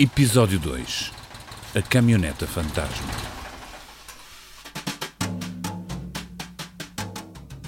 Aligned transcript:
Episódio 0.00 0.60
2 0.60 1.10
A 1.74 1.82
Caminhoneta 1.82 2.46
Fantasma 2.46 3.08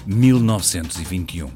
1921 0.05 1.51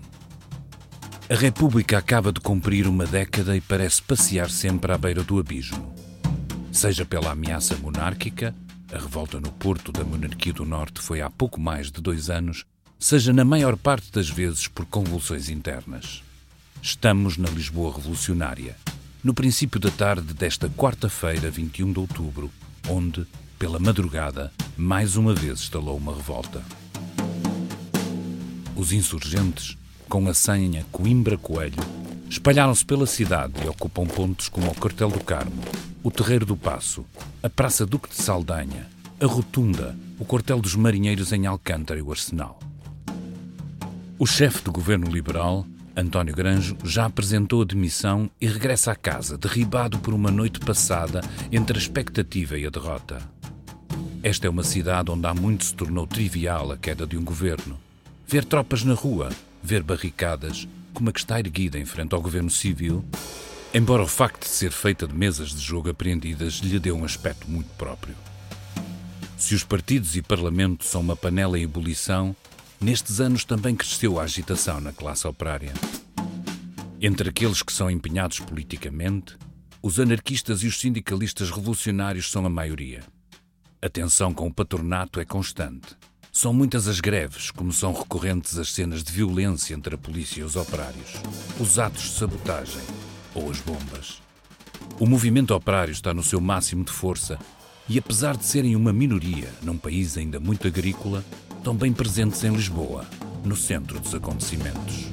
A 1.29 1.33
República 1.33 1.97
acaba 1.97 2.33
de 2.33 2.41
cumprir 2.41 2.89
uma 2.89 3.05
década 3.05 3.55
e 3.55 3.61
parece 3.61 4.01
passear 4.01 4.49
sempre 4.49 4.91
à 4.91 4.97
beira 4.97 5.23
do 5.23 5.39
abismo. 5.39 5.95
Seja 6.73 7.05
pela 7.05 7.31
ameaça 7.31 7.77
monárquica, 7.77 8.53
a 8.91 8.97
revolta 8.97 9.39
no 9.39 9.53
Porto 9.53 9.93
da 9.93 10.03
Monarquia 10.03 10.51
do 10.51 10.65
Norte 10.65 10.99
foi 10.99 11.21
há 11.21 11.29
pouco 11.29 11.57
mais 11.57 11.89
de 11.89 12.01
dois 12.01 12.29
anos, 12.29 12.65
seja 12.99 13.31
na 13.31 13.45
maior 13.45 13.77
parte 13.77 14.11
das 14.11 14.29
vezes 14.29 14.67
por 14.67 14.85
convulsões 14.85 15.47
internas. 15.47 16.21
Estamos 16.81 17.37
na 17.37 17.47
Lisboa 17.47 17.95
revolucionária, 17.95 18.75
no 19.25 19.33
princípio 19.33 19.79
da 19.79 19.89
tarde 19.89 20.35
desta 20.35 20.69
quarta-feira, 20.69 21.49
21 21.49 21.91
de 21.91 21.99
outubro, 21.99 22.51
onde, 22.87 23.25
pela 23.57 23.79
madrugada, 23.79 24.53
mais 24.77 25.15
uma 25.15 25.33
vez 25.33 25.61
estalou 25.61 25.97
uma 25.97 26.15
revolta. 26.15 26.61
Os 28.75 28.93
insurgentes, 28.93 29.75
com 30.07 30.29
a 30.29 30.33
senha 30.35 30.85
Coimbra 30.91 31.39
Coelho, 31.39 31.83
espalharam-se 32.29 32.85
pela 32.85 33.07
cidade 33.07 33.53
e 33.65 33.67
ocupam 33.67 34.05
pontos 34.05 34.47
como 34.47 34.69
o 34.69 34.75
Quartel 34.75 35.09
do 35.09 35.23
Carmo, 35.23 35.63
o 36.03 36.11
Terreiro 36.11 36.45
do 36.45 36.55
Passo, 36.55 37.03
a 37.41 37.49
Praça 37.49 37.83
Duque 37.83 38.09
de 38.09 38.21
Saldanha, 38.21 38.85
a 39.19 39.25
Rotunda, 39.25 39.97
o 40.19 40.25
Quartel 40.25 40.61
dos 40.61 40.75
Marinheiros 40.75 41.33
em 41.33 41.47
Alcântara 41.47 41.99
e 41.99 42.03
o 42.03 42.11
Arsenal. 42.11 42.59
O 44.19 44.27
chefe 44.27 44.63
do 44.63 44.71
governo 44.71 45.09
liberal, 45.09 45.65
António 45.97 46.35
Granjo 46.35 46.77
já 46.83 47.05
apresentou 47.05 47.61
a 47.61 47.65
demissão 47.65 48.29
e 48.39 48.47
regressa 48.47 48.91
à 48.91 48.95
casa, 48.95 49.37
derribado 49.37 49.97
por 49.99 50.13
uma 50.13 50.29
noite 50.29 50.59
passada 50.59 51.21
entre 51.49 51.77
a 51.77 51.81
expectativa 51.81 52.57
e 52.57 52.65
a 52.65 52.69
derrota. 52.69 53.19
Esta 54.21 54.47
é 54.47 54.49
uma 54.49 54.63
cidade 54.63 55.09
onde 55.09 55.25
há 55.25 55.33
muito 55.33 55.63
se 55.63 55.73
tornou 55.73 56.05
trivial 56.05 56.71
a 56.71 56.77
queda 56.77 57.07
de 57.07 57.17
um 57.17 57.23
governo. 57.23 57.79
Ver 58.27 58.43
tropas 58.43 58.83
na 58.83 58.93
rua, 58.93 59.29
ver 59.63 59.83
barricadas, 59.83 60.67
como 60.93 61.09
a 61.09 61.13
que 61.13 61.19
está 61.19 61.39
erguida 61.39 61.79
em 61.79 61.85
frente 61.85 62.13
ao 62.13 62.21
governo 62.21 62.49
civil, 62.49 63.05
embora 63.73 64.03
o 64.03 64.07
facto 64.07 64.41
de 64.41 64.49
ser 64.49 64.71
feita 64.71 65.07
de 65.07 65.13
mesas 65.13 65.49
de 65.51 65.61
jogo 65.61 65.89
apreendidas 65.89 66.55
lhe 66.55 66.77
dê 66.77 66.91
um 66.91 67.05
aspecto 67.05 67.49
muito 67.49 67.69
próprio. 67.77 68.15
Se 69.37 69.55
os 69.55 69.63
partidos 69.63 70.15
e 70.17 70.21
parlamento 70.21 70.83
são 70.83 71.01
uma 71.01 71.15
panela 71.15 71.57
em 71.57 71.63
ebulição, 71.63 72.35
Nestes 72.79 73.19
anos 73.19 73.45
também 73.45 73.75
cresceu 73.75 74.19
a 74.19 74.23
agitação 74.23 74.79
na 74.79 74.91
classe 74.91 75.27
operária. 75.27 75.73
Entre 77.01 77.29
aqueles 77.29 77.63
que 77.63 77.71
são 77.71 77.89
empenhados 77.89 78.39
politicamente, 78.39 79.37
os 79.81 79.99
anarquistas 79.99 80.63
e 80.63 80.67
os 80.67 80.79
sindicalistas 80.79 81.51
revolucionários 81.51 82.29
são 82.31 82.45
a 82.45 82.49
maioria. 82.49 83.03
A 83.81 83.89
tensão 83.89 84.33
com 84.33 84.47
o 84.47 84.53
patronato 84.53 85.19
é 85.19 85.25
constante. 85.25 85.95
São 86.31 86.51
muitas 86.51 86.87
as 86.87 86.99
greves, 86.99 87.49
como 87.49 87.71
são 87.71 87.93
recorrentes 87.93 88.57
as 88.57 88.73
cenas 88.73 89.03
de 89.03 89.11
violência 89.11 89.73
entre 89.73 89.95
a 89.95 89.97
polícia 89.97 90.41
e 90.41 90.43
os 90.43 90.55
operários, 90.55 91.13
os 91.59 91.79
atos 91.79 92.03
de 92.03 92.09
sabotagem 92.09 92.81
ou 93.33 93.49
as 93.49 93.59
bombas. 93.61 94.21
O 94.99 95.05
movimento 95.05 95.53
operário 95.53 95.91
está 95.91 96.13
no 96.13 96.23
seu 96.23 96.41
máximo 96.41 96.83
de 96.83 96.91
força 96.91 97.39
e, 97.87 97.97
apesar 97.97 98.35
de 98.35 98.45
serem 98.45 98.75
uma 98.75 98.91
minoria 98.91 99.49
num 99.61 99.77
país 99.77 100.17
ainda 100.17 100.39
muito 100.39 100.67
agrícola, 100.67 101.23
estão 101.65 101.75
bem 101.75 101.91
presentes 101.91 102.43
em 102.43 102.53
Lisboa, 102.53 103.07
no 103.43 103.55
centro 103.55 103.99
dos 103.99 104.13
acontecimentos. 104.13 105.07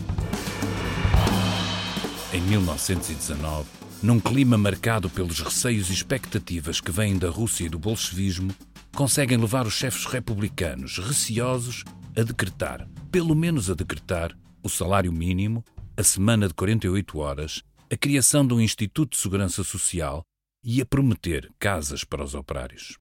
Em 2.31 2.42
1919, 2.42 3.70
num 4.03 4.20
clima 4.20 4.58
marcado 4.58 5.08
pelos 5.08 5.41
receios 5.41 5.89
e 5.89 5.95
expectativas 5.95 6.78
que 6.78 6.92
vêm 6.92 7.17
da 7.17 7.30
Rússia 7.30 7.64
e 7.64 7.69
do 7.70 7.78
bolchevismo, 7.78 8.55
conseguem 8.95 9.39
levar 9.39 9.67
os 9.67 9.73
chefes 9.73 10.05
republicanos, 10.05 10.98
receosos, 10.98 11.85
a 12.14 12.23
decretar, 12.23 12.86
pelo 13.11 13.34
menos 13.34 13.70
a 13.70 13.74
decretar, 13.74 14.36
o 14.63 14.69
salário 14.69 15.11
mínimo, 15.11 15.64
a 15.96 16.02
semana 16.02 16.48
de 16.48 16.52
48 16.52 17.19
horas, 17.19 17.63
a 17.90 17.96
criação 17.96 18.46
de 18.46 18.52
um 18.52 18.61
Instituto 18.61 19.13
de 19.13 19.23
Segurança 19.23 19.64
Social 19.64 20.23
e 20.63 20.83
a 20.83 20.84
prometer 20.84 21.51
casas 21.58 22.05
para 22.05 22.23
os 22.23 22.34
operários. 22.34 22.98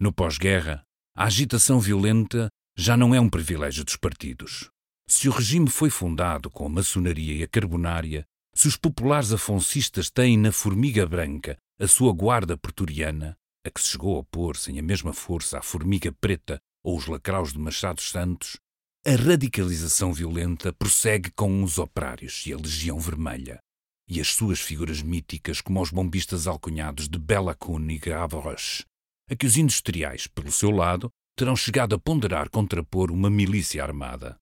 No 0.00 0.12
pós-guerra, 0.12 0.82
a 1.16 1.24
agitação 1.24 1.80
violenta 1.80 2.50
já 2.76 2.94
não 2.94 3.14
é 3.14 3.18
um 3.18 3.30
privilégio 3.30 3.82
dos 3.82 3.96
partidos. 3.96 4.68
Se 5.08 5.30
o 5.30 5.32
regime 5.32 5.70
foi 5.70 5.88
fundado 5.88 6.50
com 6.50 6.66
a 6.66 6.68
maçonaria 6.68 7.36
e 7.36 7.42
a 7.42 7.48
carbonária, 7.48 8.26
se 8.54 8.68
os 8.68 8.76
populares 8.76 9.32
afoncistas 9.32 10.10
têm 10.10 10.36
na 10.36 10.52
formiga 10.52 11.06
branca 11.06 11.56
a 11.80 11.88
sua 11.88 12.12
guarda 12.12 12.58
pretoriana, 12.58 13.34
a 13.64 13.70
que 13.70 13.80
se 13.80 13.88
chegou 13.88 14.16
a 14.16 14.18
opor 14.18 14.58
sem 14.58 14.78
a 14.78 14.82
mesma 14.82 15.14
força 15.14 15.58
à 15.58 15.62
formiga 15.62 16.12
preta 16.20 16.58
ou 16.84 16.98
os 16.98 17.06
lacraus 17.06 17.50
de 17.50 17.58
Machado 17.58 18.02
Santos, 18.02 18.58
a 19.06 19.12
radicalização 19.12 20.12
violenta 20.12 20.70
prossegue 20.70 21.30
com 21.30 21.62
os 21.62 21.78
operários 21.78 22.44
e 22.44 22.52
a 22.52 22.58
Legião 22.58 23.00
Vermelha, 23.00 23.58
e 24.06 24.20
as 24.20 24.28
suas 24.28 24.60
figuras 24.60 25.00
míticas 25.00 25.62
como 25.62 25.80
os 25.80 25.90
bombistas 25.90 26.46
alcunhados 26.46 27.08
de 27.08 27.18
Bela 27.18 27.54
Cune 27.54 27.94
e 27.94 27.98
Gavroche, 27.98 28.84
a 29.30 29.36
que 29.36 29.46
os 29.46 29.56
industriais, 29.56 30.26
pelo 30.26 30.52
seu 30.52 30.70
lado, 30.70 31.10
terão 31.36 31.54
chegado 31.54 31.94
a 31.94 31.98
ponderar 31.98 32.48
contrapor 32.48 33.10
uma 33.10 33.28
milícia 33.28 33.82
armada. 33.82 34.36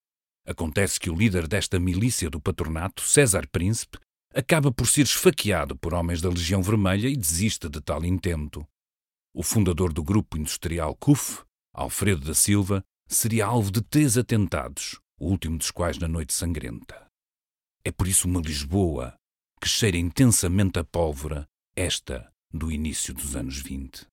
Acontece 0.46 1.00
que 1.00 1.10
o 1.10 1.14
líder 1.14 1.48
desta 1.48 1.80
milícia 1.80 2.28
do 2.28 2.40
patronato, 2.40 3.02
César 3.02 3.48
Príncipe, 3.48 3.98
acaba 4.34 4.70
por 4.70 4.86
ser 4.86 5.02
esfaqueado 5.02 5.76
por 5.76 5.94
homens 5.94 6.20
da 6.20 6.28
Legião 6.28 6.62
Vermelha 6.62 7.08
e 7.08 7.16
desiste 7.16 7.68
de 7.68 7.80
tal 7.80 8.04
intento. 8.04 8.66
O 9.34 9.42
fundador 9.42 9.92
do 9.92 10.02
grupo 10.02 10.36
industrial 10.36 10.94
CUF, 10.96 11.42
Alfredo 11.72 12.26
da 12.26 12.34
Silva, 12.34 12.84
seria 13.08 13.46
alvo 13.46 13.70
de 13.70 13.80
três 13.82 14.18
atentados, 14.18 15.00
o 15.18 15.28
último 15.28 15.56
dos 15.56 15.70
quais 15.70 15.98
na 15.98 16.06
Noite 16.06 16.32
Sangrenta. 16.32 17.06
É 17.84 17.90
por 17.90 18.06
isso 18.06 18.28
uma 18.28 18.40
Lisboa 18.40 19.14
que 19.60 19.68
cheira 19.68 19.96
intensamente 19.96 20.78
a 20.78 20.84
pólvora, 20.84 21.46
esta 21.74 22.30
do 22.52 22.70
início 22.70 23.14
dos 23.14 23.34
anos 23.34 23.60
20. 23.60 24.06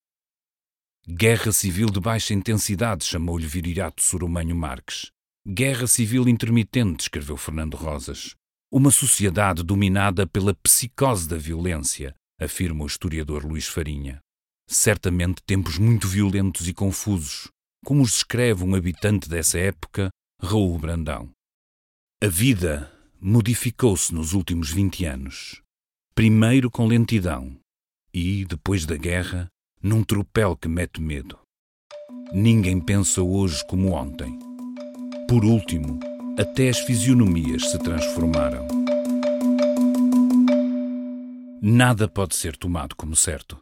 Guerra 1.08 1.52
civil 1.52 1.90
de 1.90 2.00
baixa 2.00 2.32
intensidade, 2.32 3.04
chamou-lhe 3.06 3.48
Virirato 3.48 4.04
Soromanho 4.04 4.56
Marques. 4.56 5.12
Guerra 5.48 5.88
civil 5.88 6.30
intermitente, 6.30 7.02
escreveu 7.02 7.36
Fernando 7.36 7.76
Rosas. 7.76 8.36
Uma 8.72 8.92
sociedade 8.92 9.64
dominada 9.64 10.28
pela 10.28 10.54
psicose 10.54 11.28
da 11.28 11.38
violência, 11.38 12.16
afirma 12.40 12.84
o 12.84 12.88
historiador 12.88 13.44
Luís 13.44 13.68
Farinha. 13.68 14.22
Certamente 14.70 15.42
tempos 15.44 15.80
muito 15.80 16.08
violentos 16.08 16.68
e 16.68 16.74
confusos, 16.74 17.50
como 17.84 18.04
os 18.04 18.12
descreve 18.12 18.64
um 18.64 18.76
habitante 18.76 19.28
dessa 19.28 19.58
época, 19.58 20.10
Raul 20.40 20.78
Brandão. 20.78 21.32
A 22.24 22.28
vida 22.28 22.94
modificou-se 23.20 24.14
nos 24.14 24.34
últimos 24.34 24.70
20 24.70 25.06
anos. 25.06 25.64
Primeiro 26.14 26.70
com 26.70 26.86
lentidão 26.86 27.60
e, 28.14 28.46
depois 28.46 28.86
da 28.86 28.96
guerra, 28.96 29.50
num 29.84 30.04
tropel 30.04 30.56
que 30.56 30.68
mete 30.68 31.02
medo. 31.02 31.40
Ninguém 32.34 32.80
pensa 32.80 33.22
hoje 33.22 33.66
como 33.68 33.94
ontem. 33.94 34.38
Por 35.28 35.44
último, 35.44 36.00
até 36.40 36.70
as 36.70 36.80
fisionomias 36.80 37.72
se 37.72 37.80
transformaram. 37.80 38.68
Nada 41.62 42.08
pode 42.08 42.36
ser 42.36 42.56
tomado 42.56 42.96
como 42.96 43.16
certo. 43.16 43.60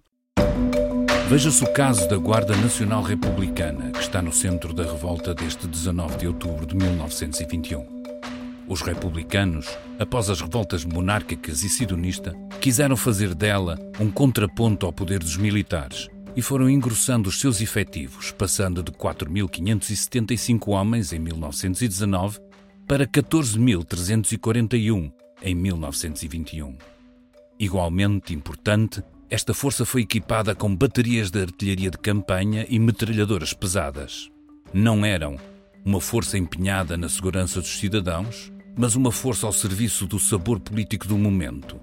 Veja-se 1.30 1.64
o 1.64 1.74
caso 1.74 2.08
da 2.10 2.18
Guarda 2.18 2.56
Nacional 2.58 3.04
Republicana, 3.04 3.92
que 3.92 4.00
está 4.00 4.22
no 4.22 4.34
centro 4.34 4.74
da 4.74 4.84
revolta 4.84 5.34
deste 5.34 5.68
19 5.68 6.18
de 6.18 6.28
outubro 6.28 6.66
de 6.66 6.76
1921. 6.76 7.99
Os 8.70 8.82
republicanos, 8.82 9.68
após 9.98 10.30
as 10.30 10.42
revoltas 10.42 10.86
monárquicas 10.86 11.64
e 11.64 11.70
sidonista, 11.70 12.36
quiseram 12.62 12.96
fazer 12.96 13.34
dela 13.34 13.80
um 14.00 14.12
contraponto 14.12 14.86
ao 14.86 14.94
poder 14.94 15.18
dos 15.18 15.38
militares 15.38 16.08
e 16.36 16.42
foram 16.44 16.70
engrossando 16.70 17.30
os 17.30 17.40
seus 17.40 17.62
efetivos, 17.62 18.32
passando 18.32 18.84
de 18.84 18.92
4.575 18.92 20.68
homens 20.68 21.12
em 21.12 21.18
1919 21.18 22.38
para 22.88 23.08
14.341 23.08 25.12
em 25.42 25.56
1921. 25.56 26.78
Igualmente 27.60 28.36
importante, 28.36 29.02
esta 29.32 29.52
força 29.52 29.84
foi 29.84 30.02
equipada 30.02 30.54
com 30.54 30.76
baterias 30.76 31.32
de 31.32 31.42
artilharia 31.42 31.90
de 31.90 31.98
campanha 31.98 32.68
e 32.70 32.78
metralhadoras 32.78 33.52
pesadas. 33.52 34.30
Não 34.72 35.04
eram 35.04 35.38
uma 35.84 36.00
força 36.00 36.38
empenhada 36.38 36.96
na 36.96 37.10
segurança 37.10 37.62
dos 37.62 37.80
cidadãos, 37.80 38.52
mas 38.80 38.96
uma 38.96 39.12
força 39.12 39.46
ao 39.46 39.52
serviço 39.52 40.08
do 40.08 40.18
sabor 40.18 40.58
político 40.58 41.06
do 41.06 41.18
momento. 41.18 41.78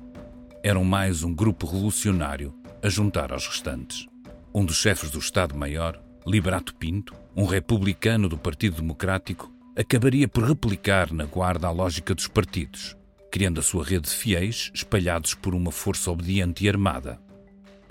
Eram 0.62 0.82
mais 0.82 1.22
um 1.22 1.34
grupo 1.34 1.66
revolucionário 1.66 2.54
a 2.82 2.88
juntar 2.88 3.34
aos 3.34 3.46
restantes. 3.46 4.06
Um 4.54 4.64
dos 4.64 4.76
chefes 4.76 5.10
do 5.10 5.18
Estado-Maior, 5.18 6.00
Liberato 6.26 6.74
Pinto, 6.74 7.12
um 7.36 7.44
republicano 7.44 8.30
do 8.30 8.38
Partido 8.38 8.76
Democrático, 8.76 9.52
acabaria 9.76 10.26
por 10.26 10.44
replicar 10.44 11.12
na 11.12 11.26
guarda 11.26 11.66
a 11.66 11.70
lógica 11.70 12.14
dos 12.14 12.28
partidos, 12.28 12.96
criando 13.30 13.60
a 13.60 13.62
sua 13.62 13.84
rede 13.84 14.08
de 14.08 14.16
fiéis 14.16 14.70
espalhados 14.72 15.34
por 15.34 15.54
uma 15.54 15.70
força 15.70 16.10
obediente 16.10 16.64
e 16.64 16.68
armada. 16.70 17.20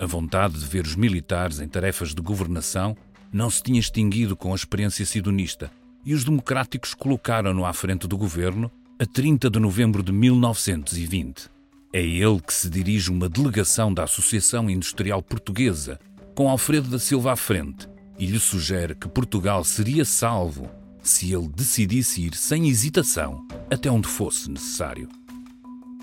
A 0.00 0.04
vontade 0.04 0.58
de 0.58 0.66
ver 0.66 0.84
os 0.84 0.96
militares 0.96 1.60
em 1.60 1.68
tarefas 1.68 2.12
de 2.12 2.20
governação 2.20 2.96
não 3.32 3.50
se 3.50 3.62
tinha 3.62 3.78
extinguido 3.78 4.36
com 4.36 4.50
a 4.50 4.56
experiência 4.56 5.06
sidonista 5.06 5.70
e 6.04 6.12
os 6.12 6.24
democráticos 6.24 6.92
colocaram-no 6.92 7.64
à 7.64 7.72
frente 7.72 8.08
do 8.08 8.18
governo 8.18 8.68
a 8.98 9.04
30 9.04 9.50
de 9.50 9.58
novembro 9.58 10.02
de 10.02 10.10
1920. 10.10 11.50
É 11.92 12.00
ele 12.00 12.40
que 12.40 12.52
se 12.52 12.70
dirige 12.70 13.10
uma 13.10 13.28
delegação 13.28 13.92
da 13.92 14.04
Associação 14.04 14.70
Industrial 14.70 15.22
Portuguesa, 15.22 16.00
com 16.34 16.48
Alfredo 16.48 16.88
da 16.88 16.98
Silva 16.98 17.32
à 17.32 17.36
frente, 17.36 17.86
e 18.18 18.24
lhe 18.24 18.40
sugere 18.40 18.94
que 18.94 19.06
Portugal 19.06 19.62
seria 19.64 20.02
salvo 20.02 20.70
se 21.02 21.30
ele 21.30 21.46
decidisse 21.48 22.22
ir 22.22 22.34
sem 22.34 22.68
hesitação 22.68 23.46
até 23.70 23.90
onde 23.90 24.08
fosse 24.08 24.50
necessário. 24.50 25.10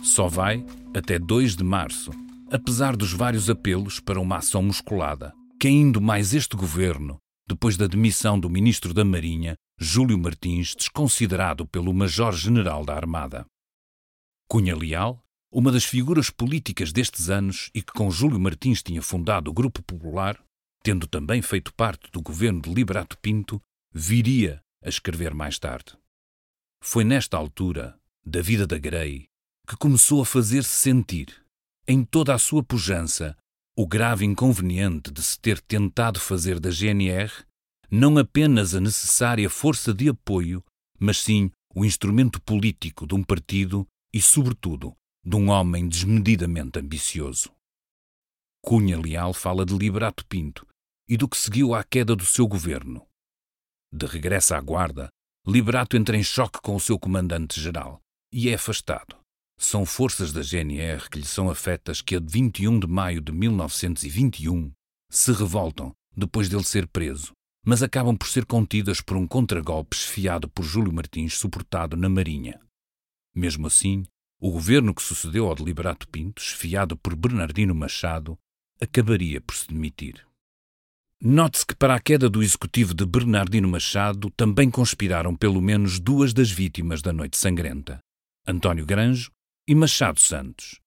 Só 0.04 0.28
vai 0.28 0.64
até 0.96 1.18
2 1.18 1.56
de 1.56 1.64
março, 1.64 2.12
apesar 2.52 2.96
dos 2.96 3.12
vários 3.12 3.50
apelos 3.50 4.00
para 4.00 4.22
uma 4.22 4.38
ação 4.38 4.62
musculada, 4.62 5.34
caindo 5.60 6.00
mais 6.00 6.36
este 6.36 6.56
governo 6.56 7.20
depois 7.48 7.78
da 7.78 7.88
demissão 7.88 8.40
do 8.40 8.50
ministro 8.50 8.94
da 8.94 9.04
Marinha, 9.04 9.56
Júlio 9.80 10.18
Martins, 10.18 10.76
desconsiderado 10.76 11.68
pelo 11.68 11.94
Major-General 11.94 12.86
da 12.86 12.96
Armada. 12.96 13.46
Cunha 14.48 14.76
Leal, 14.76 15.24
uma 15.52 15.72
das 15.72 15.84
figuras 15.84 16.30
políticas 16.30 16.92
destes 16.92 17.30
anos 17.30 17.70
e 17.74 17.82
que 17.82 17.94
com 17.94 18.10
Júlio 18.10 18.40
Martins 18.40 18.82
tinha 18.82 19.02
fundado 19.02 19.52
o 19.52 19.54
Grupo 19.54 19.84
Popular, 19.84 20.42
tendo 20.84 21.08
também 21.08 21.42
feito 21.42 21.74
parte 21.74 22.12
do 22.12 22.22
governo 22.22 22.62
de 22.62 22.74
Liberato 22.74 23.18
Pinto, 23.20 23.62
viria 23.92 24.62
a 24.84 24.90
escrever 24.90 25.34
mais 25.34 25.60
tarde. 25.60 25.98
Foi 26.82 27.04
nesta 27.04 27.38
altura, 27.38 27.98
da 28.26 28.42
vida 28.42 28.66
da 28.66 28.78
Grey, 28.78 29.26
que 29.68 29.78
começou 29.78 30.22
a 30.22 30.26
fazer-se 30.26 30.70
sentir, 30.70 31.44
em 31.88 32.04
toda 32.04 32.34
a 32.34 32.40
sua 32.40 32.64
pujança, 32.64 33.38
o 33.76 33.88
grave 33.88 34.24
inconveniente 34.24 35.12
de 35.12 35.22
se 35.22 35.40
ter 35.40 35.60
tentado 35.60 36.20
fazer 36.20 36.60
da 36.60 36.70
GNR 36.70 37.32
não 37.90 38.18
apenas 38.18 38.76
a 38.76 38.80
necessária 38.80 39.50
força 39.50 39.94
de 39.94 40.10
apoio, 40.10 40.64
mas 41.00 41.18
sim 41.18 41.52
o 41.76 41.84
instrumento 41.84 42.42
político 42.42 43.08
de 43.08 43.16
um 43.16 43.24
partido 43.24 43.88
e, 44.14 44.22
sobretudo, 44.22 44.96
de 45.26 45.36
um 45.36 45.50
homem 45.50 45.88
desmedidamente 45.88 46.80
ambicioso. 46.80 47.52
Cunha 48.62 49.00
Leal 49.00 49.34
fala 49.34 49.66
de 49.66 49.76
Liberato 49.76 50.26
Pinto 50.26 50.68
e 51.10 51.18
do 51.18 51.28
que 51.28 51.38
seguiu 51.38 51.74
à 51.74 51.84
queda 51.84 52.16
do 52.16 52.26
seu 52.26 52.48
governo. 52.48 53.06
De 53.92 54.06
regresso 54.06 54.54
à 54.54 54.62
guarda, 54.62 55.10
Liberato 55.46 55.98
entra 55.98 56.16
em 56.16 56.24
choque 56.24 56.62
com 56.62 56.76
o 56.76 56.80
seu 56.80 56.98
comandante-geral 56.98 58.00
e 58.32 58.50
é 58.50 58.54
afastado. 58.54 59.23
São 59.64 59.86
forças 59.86 60.34
da 60.34 60.42
GNR 60.42 61.10
que 61.10 61.18
lhe 61.18 61.26
são 61.26 61.50
afetas 61.50 62.02
que 62.02 62.18
a 62.18 62.20
21 62.20 62.82
de 62.82 62.86
maio 62.86 63.22
de 63.22 63.32
1921 63.32 64.70
se 65.10 65.32
revoltam 65.32 65.96
depois 66.14 66.50
dele 66.50 66.66
ser 66.66 66.86
preso, 66.86 67.32
mas 67.66 67.82
acabam 67.82 68.16
por 68.16 68.28
ser 68.28 68.46
contidas 68.46 69.00
por 69.00 69.16
um 69.16 69.26
contragolpe 69.26 69.96
esfiado 69.96 70.50
por 70.50 70.66
Júlio 70.66 70.92
Martins 70.92 71.38
suportado 71.38 71.96
na 71.96 72.10
Marinha. 72.10 72.60
Mesmo 73.34 73.66
assim, 73.66 74.04
o 74.38 74.52
governo 74.52 74.94
que 74.94 75.02
sucedeu 75.02 75.48
ao 75.48 75.56
de 75.56 75.64
Liberato 75.64 76.10
Pinto, 76.10 76.42
esfiado 76.42 76.98
por 76.98 77.16
Bernardino 77.16 77.74
Machado, 77.74 78.38
acabaria 78.82 79.40
por 79.40 79.56
se 79.56 79.70
demitir. 79.70 80.28
Note-se 81.22 81.66
que 81.66 81.76
para 81.76 81.96
a 81.96 82.02
queda 82.02 82.30
do 82.30 82.44
executivo 82.44 82.94
de 82.94 83.06
Bernardino 83.06 83.70
Machado 83.70 84.30
também 84.32 84.70
conspiraram 84.70 85.34
pelo 85.34 85.62
menos 85.62 86.02
duas 86.02 86.34
das 86.34 86.52
vítimas 86.52 87.02
da 87.02 87.14
Noite 87.14 87.38
Sangrenta, 87.38 88.00
António 88.46 88.86
Granjo 88.86 89.32
e 89.68 89.74
Machado 89.74 90.20
Santos. 90.20 90.80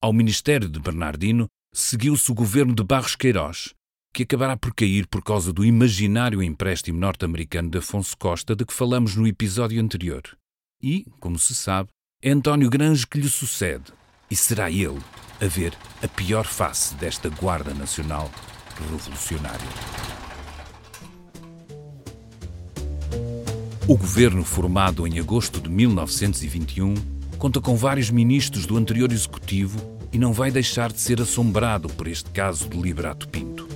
Ao 0.00 0.12
ministério 0.12 0.68
de 0.68 0.78
Bernardino 0.78 1.48
seguiu-se 1.74 2.30
o 2.30 2.34
governo 2.34 2.74
de 2.74 2.82
Barros 2.82 3.16
Queiroz, 3.16 3.74
que 4.12 4.22
acabará 4.22 4.56
por 4.56 4.74
cair 4.74 5.06
por 5.06 5.22
causa 5.22 5.52
do 5.52 5.64
imaginário 5.64 6.42
empréstimo 6.42 6.98
norte-americano 6.98 7.70
de 7.70 7.78
Afonso 7.78 8.16
Costa 8.16 8.54
de 8.54 8.64
que 8.64 8.72
falamos 8.72 9.14
no 9.16 9.26
episódio 9.26 9.80
anterior. 9.80 10.22
E, 10.82 11.04
como 11.20 11.38
se 11.38 11.54
sabe, 11.54 11.90
é 12.22 12.30
António 12.30 12.70
Granjo 12.70 13.06
que 13.08 13.18
lhe 13.18 13.28
sucede, 13.28 13.92
e 14.30 14.36
será 14.36 14.70
ele 14.70 15.00
a 15.40 15.46
ver 15.46 15.76
a 16.02 16.08
pior 16.08 16.46
face 16.46 16.94
desta 16.94 17.28
Guarda 17.28 17.74
Nacional 17.74 18.30
revolucionário. 18.78 19.68
O 23.88 23.96
governo, 23.96 24.44
formado 24.44 25.06
em 25.06 25.18
agosto 25.18 25.60
de 25.60 25.68
1921, 25.68 27.19
conta 27.40 27.58
com 27.58 27.74
vários 27.74 28.10
ministros 28.10 28.66
do 28.66 28.76
anterior 28.76 29.10
executivo 29.10 29.80
e 30.12 30.18
não 30.18 30.30
vai 30.30 30.50
deixar 30.50 30.92
de 30.92 31.00
ser 31.00 31.22
assombrado 31.22 31.88
por 31.88 32.06
este 32.06 32.28
caso 32.28 32.68
de 32.68 32.76
Liberato 32.76 33.26
Pinto. 33.26 33.66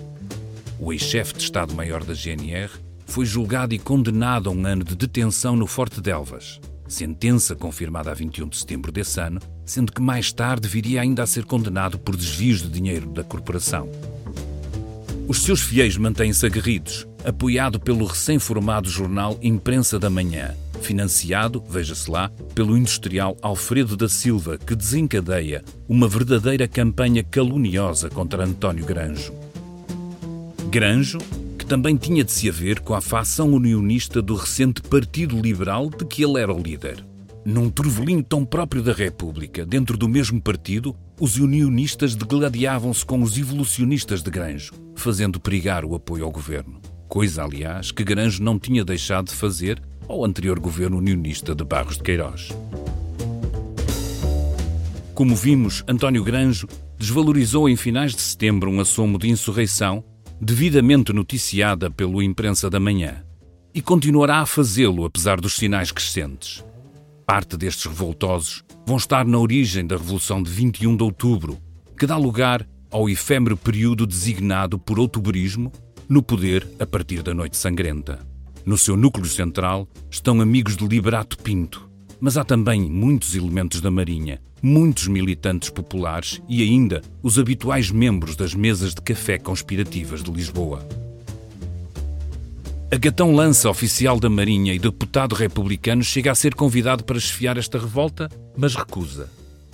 O 0.78 0.92
ex-chefe 0.92 1.32
de 1.32 1.44
Estado-Maior 1.44 2.04
da 2.04 2.12
GNR 2.12 2.70
foi 3.06 3.24
julgado 3.24 3.72
e 3.74 3.78
condenado 3.78 4.50
a 4.50 4.52
um 4.52 4.66
ano 4.66 4.84
de 4.84 4.94
detenção 4.94 5.56
no 5.56 5.66
Forte 5.66 6.02
de 6.02 6.10
Elvas, 6.10 6.60
sentença 6.86 7.56
confirmada 7.56 8.10
a 8.10 8.14
21 8.14 8.50
de 8.50 8.58
setembro 8.58 8.92
desse 8.92 9.18
ano, 9.18 9.40
sendo 9.64 9.92
que 9.92 10.02
mais 10.02 10.30
tarde 10.30 10.68
viria 10.68 11.00
ainda 11.00 11.22
a 11.22 11.26
ser 11.26 11.46
condenado 11.46 11.98
por 11.98 12.14
desvios 12.14 12.60
de 12.60 12.68
dinheiro 12.68 13.08
da 13.08 13.24
corporação. 13.24 13.88
Os 15.26 15.42
seus 15.42 15.62
fiéis 15.62 15.96
mantêm-se 15.96 16.44
aguerridos, 16.44 17.06
apoiado 17.24 17.80
pelo 17.80 18.04
recém-formado 18.04 18.90
jornal 18.90 19.38
Imprensa 19.40 19.98
da 19.98 20.10
Manhã, 20.10 20.54
financiado, 20.84 21.64
veja-se 21.68 22.10
lá, 22.10 22.30
pelo 22.54 22.76
industrial 22.76 23.36
Alfredo 23.40 23.96
da 23.96 24.08
Silva, 24.08 24.58
que 24.58 24.76
desencadeia 24.76 25.64
uma 25.88 26.06
verdadeira 26.06 26.68
campanha 26.68 27.24
caluniosa 27.24 28.10
contra 28.10 28.44
António 28.44 28.84
Granjo. 28.84 29.32
Granjo, 30.70 31.18
que 31.58 31.64
também 31.64 31.96
tinha 31.96 32.22
de 32.22 32.30
se 32.30 32.48
haver 32.48 32.80
com 32.80 32.94
a 32.94 33.00
facção 33.00 33.52
unionista 33.52 34.20
do 34.20 34.34
recente 34.34 34.82
Partido 34.82 35.40
Liberal 35.40 35.88
de 35.88 36.04
que 36.04 36.22
ele 36.22 36.38
era 36.38 36.52
o 36.52 36.60
líder. 36.60 37.04
Num 37.44 37.70
turvelinho 37.70 38.22
tão 38.22 38.44
próprio 38.44 38.82
da 38.82 38.92
República, 38.92 39.64
dentro 39.64 39.96
do 39.96 40.08
mesmo 40.08 40.40
partido, 40.40 40.96
os 41.20 41.36
unionistas 41.36 42.14
degladiavam-se 42.14 43.04
com 43.04 43.22
os 43.22 43.38
evolucionistas 43.38 44.22
de 44.22 44.30
Granjo, 44.30 44.72
fazendo 44.94 45.40
perigar 45.40 45.84
o 45.84 45.94
apoio 45.94 46.24
ao 46.24 46.30
governo. 46.30 46.80
Coisa, 47.06 47.44
aliás, 47.44 47.92
que 47.92 48.02
Granjo 48.02 48.42
não 48.42 48.58
tinha 48.58 48.84
deixado 48.84 49.26
de 49.26 49.34
fazer 49.34 49.80
ao 50.08 50.24
anterior 50.24 50.58
governo 50.58 50.98
unionista 50.98 51.54
de 51.54 51.64
Barros 51.64 51.96
de 51.96 52.02
Queiroz. 52.02 52.50
Como 55.14 55.36
vimos, 55.36 55.84
António 55.86 56.24
Granjo 56.24 56.66
desvalorizou 56.98 57.68
em 57.68 57.76
finais 57.76 58.14
de 58.14 58.20
setembro 58.20 58.70
um 58.70 58.80
assomo 58.80 59.18
de 59.18 59.30
insurreição 59.30 60.02
devidamente 60.40 61.12
noticiada 61.12 61.90
pelo 61.90 62.22
Imprensa 62.22 62.68
da 62.68 62.80
Manhã 62.80 63.24
e 63.72 63.80
continuará 63.80 64.38
a 64.38 64.46
fazê-lo 64.46 65.04
apesar 65.04 65.40
dos 65.40 65.54
sinais 65.54 65.90
crescentes. 65.90 66.64
Parte 67.26 67.56
destes 67.56 67.86
revoltosos 67.86 68.62
vão 68.86 68.96
estar 68.96 69.24
na 69.24 69.38
origem 69.38 69.86
da 69.86 69.96
Revolução 69.96 70.42
de 70.42 70.50
21 70.50 70.96
de 70.96 71.02
Outubro, 71.02 71.58
que 71.98 72.06
dá 72.06 72.16
lugar 72.16 72.66
ao 72.90 73.08
efêmero 73.08 73.56
período 73.56 74.06
designado 74.06 74.78
por 74.78 74.98
outubrismo 74.98 75.72
no 76.08 76.22
poder 76.22 76.68
a 76.78 76.86
partir 76.86 77.22
da 77.22 77.32
Noite 77.32 77.56
Sangrenta. 77.56 78.33
No 78.66 78.78
seu 78.78 78.96
núcleo 78.96 79.26
central 79.26 79.86
estão 80.10 80.40
amigos 80.40 80.74
de 80.74 80.86
Liberato 80.88 81.36
Pinto, 81.36 81.86
mas 82.18 82.38
há 82.38 82.44
também 82.44 82.80
muitos 82.80 83.34
elementos 83.34 83.82
da 83.82 83.90
Marinha, 83.90 84.40
muitos 84.62 85.06
militantes 85.06 85.68
populares 85.68 86.40
e 86.48 86.62
ainda 86.62 87.02
os 87.22 87.38
habituais 87.38 87.90
membros 87.90 88.36
das 88.36 88.54
mesas 88.54 88.94
de 88.94 89.02
café 89.02 89.36
conspirativas 89.36 90.22
de 90.22 90.30
Lisboa. 90.30 90.86
A 92.90 92.96
Gatão 92.96 93.34
Lança, 93.34 93.68
oficial 93.68 94.18
da 94.18 94.30
Marinha 94.30 94.72
e 94.72 94.78
deputado 94.78 95.34
republicano, 95.34 96.02
chega 96.02 96.32
a 96.32 96.34
ser 96.34 96.54
convidado 96.54 97.04
para 97.04 97.18
esfiar 97.18 97.58
esta 97.58 97.78
revolta, 97.78 98.30
mas 98.56 98.74
recusa. 98.74 99.28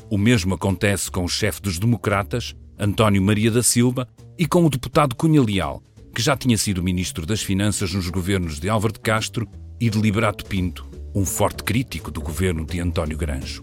O 0.09 0.19
mesmo 0.19 0.55
acontece 0.55 1.09
com 1.09 1.23
o 1.23 1.29
chefe 1.29 1.63
dos 1.63 1.79
democratas, 1.79 2.57
António 2.77 3.23
Maria 3.23 3.53
da 3.53 3.63
Silva, 3.63 4.09
e 4.37 4.47
com 4.47 4.65
o 4.65 4.71
deputado 4.71 5.15
Cunha 5.15 5.43
Leal, 5.43 5.81
que 6.15 6.23
já 6.23 6.37
tinha 6.37 6.59
sido 6.59 6.83
ministro 6.83 7.25
das 7.25 7.43
Finanças 7.43 7.93
nos 7.93 8.09
governos 8.09 8.59
de 8.59 8.69
Álvaro 8.69 8.93
de 8.93 9.01
Castro 9.01 9.49
e 9.81 9.89
de 9.89 9.99
Liberato 9.99 10.45
Pinto, 10.45 10.87
um 11.15 11.25
forte 11.25 11.63
crítico 11.63 12.11
do 12.11 12.21
governo 12.21 12.65
de 12.65 12.81
António 12.81 13.17
Granjo. 13.17 13.63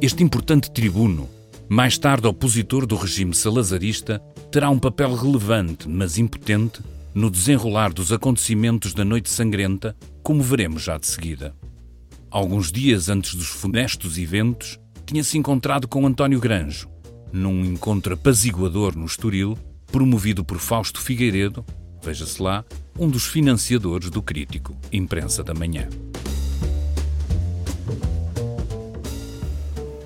Este 0.00 0.22
importante 0.22 0.70
tribuno, 0.70 1.28
mais 1.68 1.96
tarde 1.96 2.26
opositor 2.26 2.86
do 2.86 2.96
regime 2.96 3.34
salazarista, 3.34 4.18
terá 4.50 4.68
um 4.68 4.78
papel 4.78 5.14
relevante, 5.14 5.88
mas 5.88 6.18
impotente, 6.18 6.80
no 7.14 7.30
desenrolar 7.30 7.92
dos 7.92 8.12
acontecimentos 8.12 8.94
da 8.94 9.04
Noite 9.04 9.30
Sangrenta, 9.30 9.96
como 10.22 10.42
veremos 10.42 10.82
já 10.82 10.98
de 10.98 11.06
seguida. 11.06 11.54
Alguns 12.30 12.72
dias 12.72 13.08
antes 13.08 13.34
dos 13.34 13.46
funestos 13.46 14.18
eventos, 14.18 14.78
tinha-se 15.04 15.36
encontrado 15.36 15.86
com 15.86 16.06
António 16.06 16.40
Granjo, 16.40 16.88
num 17.32 17.64
encontro 17.64 18.14
apaziguador 18.14 18.96
no 18.96 19.06
Estoril, 19.06 19.56
promovido 19.92 20.42
por 20.42 20.58
Fausto 20.58 21.00
Figueiredo, 21.00 21.64
veja-se 22.02 22.42
lá, 22.42 22.64
um 22.98 23.08
dos 23.08 23.26
financiadores 23.26 24.08
do 24.08 24.22
crítico 24.22 24.74
Imprensa 24.90 25.44
da 25.44 25.52
Manhã. 25.52 25.88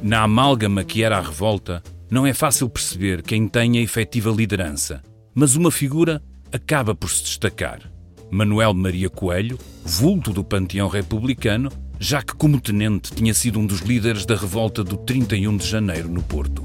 Na 0.02 0.22
amálgama 0.22 0.84
que 0.84 1.02
era 1.02 1.16
a 1.18 1.20
revolta, 1.20 1.82
não 2.10 2.26
é 2.26 2.34
fácil 2.34 2.68
perceber 2.68 3.22
quem 3.22 3.48
tem 3.48 3.78
a 3.78 3.80
efetiva 3.80 4.30
liderança, 4.30 5.02
mas 5.34 5.56
uma 5.56 5.70
figura 5.70 6.22
acaba 6.52 6.94
por 6.94 7.08
se 7.08 7.22
destacar. 7.22 7.80
Manuel 8.30 8.74
Maria 8.74 9.08
Coelho, 9.08 9.58
vulto 9.84 10.32
do 10.32 10.42
panteão 10.44 10.88
republicano, 10.88 11.70
já 11.98 12.22
que 12.22 12.34
como 12.34 12.60
tenente 12.60 13.12
tinha 13.12 13.32
sido 13.32 13.58
um 13.58 13.66
dos 13.66 13.80
líderes 13.80 14.26
da 14.26 14.34
revolta 14.34 14.82
do 14.82 14.96
31 14.96 15.56
de 15.56 15.66
janeiro 15.66 16.08
no 16.08 16.22
Porto. 16.22 16.62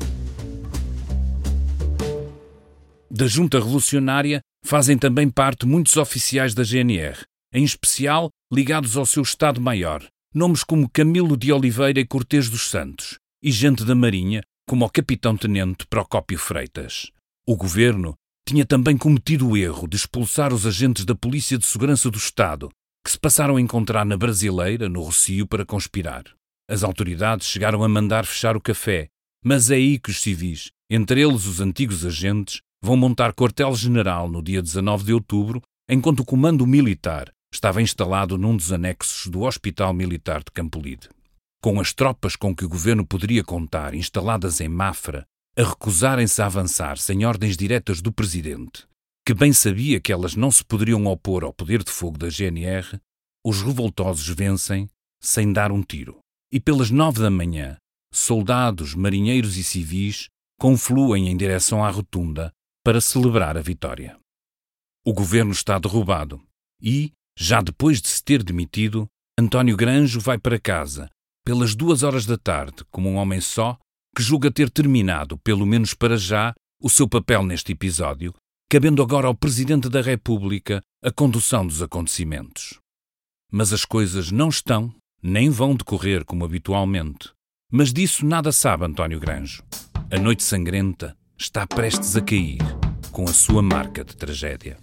Da 3.14 3.28
junta 3.28 3.60
revolucionária 3.60 4.40
fazem 4.66 4.98
também 4.98 5.30
parte 5.30 5.66
muitos 5.66 5.98
oficiais 5.98 6.54
da 6.54 6.64
GNR, 6.64 7.20
em 7.54 7.62
especial 7.62 8.30
ligados 8.50 8.96
ao 8.96 9.06
seu 9.06 9.22
Estado-Maior, 9.22 10.08
nomes 10.34 10.64
como 10.64 10.90
Camilo 10.90 11.36
de 11.36 11.52
Oliveira 11.52 12.00
e 12.00 12.08
Cortês 12.08 12.50
dos 12.50 12.70
Santos, 12.70 13.20
e 13.44 13.52
gente 13.52 13.84
da 13.84 13.94
Marinha, 13.94 14.42
como 14.66 14.86
o 14.86 14.90
capitão-tenente 14.90 15.86
Procópio 15.88 16.40
Freitas. 16.40 17.12
O 17.46 17.58
governo 17.58 18.14
tinha 18.48 18.66
também 18.66 18.98
cometido 18.98 19.50
o 19.50 19.58
erro 19.58 19.90
de 19.90 19.98
expulsar 19.98 20.54
os 20.54 20.66
agentes 20.66 21.04
da 21.04 21.14
Polícia 21.14 21.58
de 21.58 21.66
Segurança 21.66 22.10
do 22.10 22.18
Estado, 22.18 22.70
que 23.04 23.12
se 23.12 23.20
passaram 23.20 23.58
a 23.58 23.62
encontrar 23.62 24.06
na 24.06 24.16
Brasileira, 24.16 24.88
no 24.88 25.02
Rocio, 25.02 25.46
para 25.46 25.66
conspirar. 25.66 26.24
As 26.70 26.82
autoridades 26.82 27.48
chegaram 27.48 27.84
a 27.84 27.90
mandar 27.90 28.26
fechar 28.26 28.56
o 28.56 28.62
café, 28.62 29.10
mas 29.44 29.70
é 29.70 29.76
aí 29.76 30.00
que 30.00 30.12
os 30.12 30.22
civis, 30.22 30.72
entre 30.90 31.22
eles 31.22 31.46
os 31.46 31.60
antigos 31.60 32.06
agentes, 32.06 32.62
vão 32.84 32.98
montar 32.98 33.34
quartel-general 33.34 34.30
no 34.30 34.42
dia 34.42 34.62
19 34.62 35.06
de 35.06 35.14
outubro, 35.14 35.62
enquanto 35.88 36.22
o 36.22 36.26
comando 36.26 36.66
militar 36.66 37.32
estava 37.54 37.82
instalado 37.82 38.38
num 38.38 38.56
dos 38.56 38.72
anexos 38.72 39.28
do 39.28 39.42
Hospital 39.42 39.94
Militar 39.94 40.40
de 40.40 40.52
Campolide. 40.52 41.10
Com 41.62 41.80
as 41.80 41.94
tropas 41.94 42.36
com 42.36 42.56
que 42.56 42.66
o 42.66 42.70
governo 42.70 43.06
poderia 43.06 43.44
contar 43.44 43.94
instaladas 43.94 44.60
em 44.62 44.68
Mafra 44.68 45.26
a 45.56 45.64
recusarem-se 45.64 46.42
a 46.42 46.46
avançar 46.46 46.98
sem 46.98 47.26
ordens 47.26 47.58
diretas 47.58 48.02
do 48.02 48.12
presidente, 48.12 48.88
que 49.26 49.34
bem 49.34 49.54
sabia 49.54 50.00
que 50.00 50.12
elas 50.12 50.36
não 50.36 50.50
se 50.50 50.64
poderiam 50.64 51.06
opor 51.06 51.44
ao 51.44 51.54
poder 51.54 51.84
de 51.84 51.92
fogo 51.92 52.18
da 52.18 52.30
GNR, 52.30 53.00
os 53.46 53.62
revoltosos 53.62 54.28
vencem 54.30 54.90
sem 55.22 55.54
dar 55.54 55.72
um 55.72 55.84
tiro. 55.84 56.20
E 56.52 56.60
pelas 56.60 56.90
nove 56.90 57.22
da 57.22 57.30
manhã, 57.30 57.78
soldados, 58.12 58.96
marinheiros 58.96 59.58
e 59.58 59.64
civis 59.64 60.30
confluem 60.60 61.30
em 61.30 61.38
direção 61.38 61.84
à 61.84 61.90
rotunda 61.90 62.52
para 62.84 63.00
celebrar 63.00 63.58
a 63.58 63.62
vitória. 63.62 64.18
O 65.06 65.14
governo 65.14 65.52
está 65.52 65.78
derrubado 65.78 66.42
e, 66.82 67.12
já 67.38 67.62
depois 67.62 68.02
de 68.02 68.08
se 68.08 68.24
ter 68.24 68.44
demitido, 68.44 69.08
António 69.40 69.78
Granjo 69.78 70.20
vai 70.20 70.38
para 70.38 70.60
casa, 70.60 71.10
pelas 71.46 71.76
duas 71.76 72.04
horas 72.04 72.26
da 72.26 72.38
tarde, 72.38 72.84
como 72.92 73.10
um 73.10 73.16
homem 73.16 73.42
só, 73.42 73.78
que 74.16 74.22
julga 74.22 74.52
ter 74.52 74.70
terminado, 74.70 75.38
pelo 75.38 75.66
menos 75.66 75.94
para 75.94 76.18
já, 76.18 76.54
o 76.82 76.90
seu 76.90 77.08
papel 77.08 77.44
neste 77.44 77.72
episódio, 77.72 78.34
cabendo 78.70 79.02
agora 79.02 79.28
ao 79.28 79.36
Presidente 79.36 79.90
da 79.90 80.02
República 80.02 80.82
a 81.04 81.12
condução 81.12 81.66
dos 81.66 81.82
acontecimentos. 81.82 82.80
Mas 83.52 83.74
as 83.74 83.86
coisas 83.86 84.32
não 84.32 84.50
estão, 84.50 84.94
nem 85.22 85.50
vão 85.50 85.76
decorrer 85.76 86.26
como 86.26 86.46
habitualmente. 86.46 87.32
Mas 87.72 87.94
disso 87.94 88.26
nada 88.26 88.52
sabe 88.52 88.86
António 88.86 89.20
Granjo. 89.20 89.64
A 90.12 90.20
noite 90.20 90.44
sangrenta 90.44 91.16
está 91.42 91.66
prestes 91.66 92.16
a 92.16 92.22
cair, 92.22 92.62
com 93.12 93.24
a 93.24 93.34
sua 93.34 93.64
marca 93.64 94.06
de 94.06 94.16
tragédia. 94.16 94.78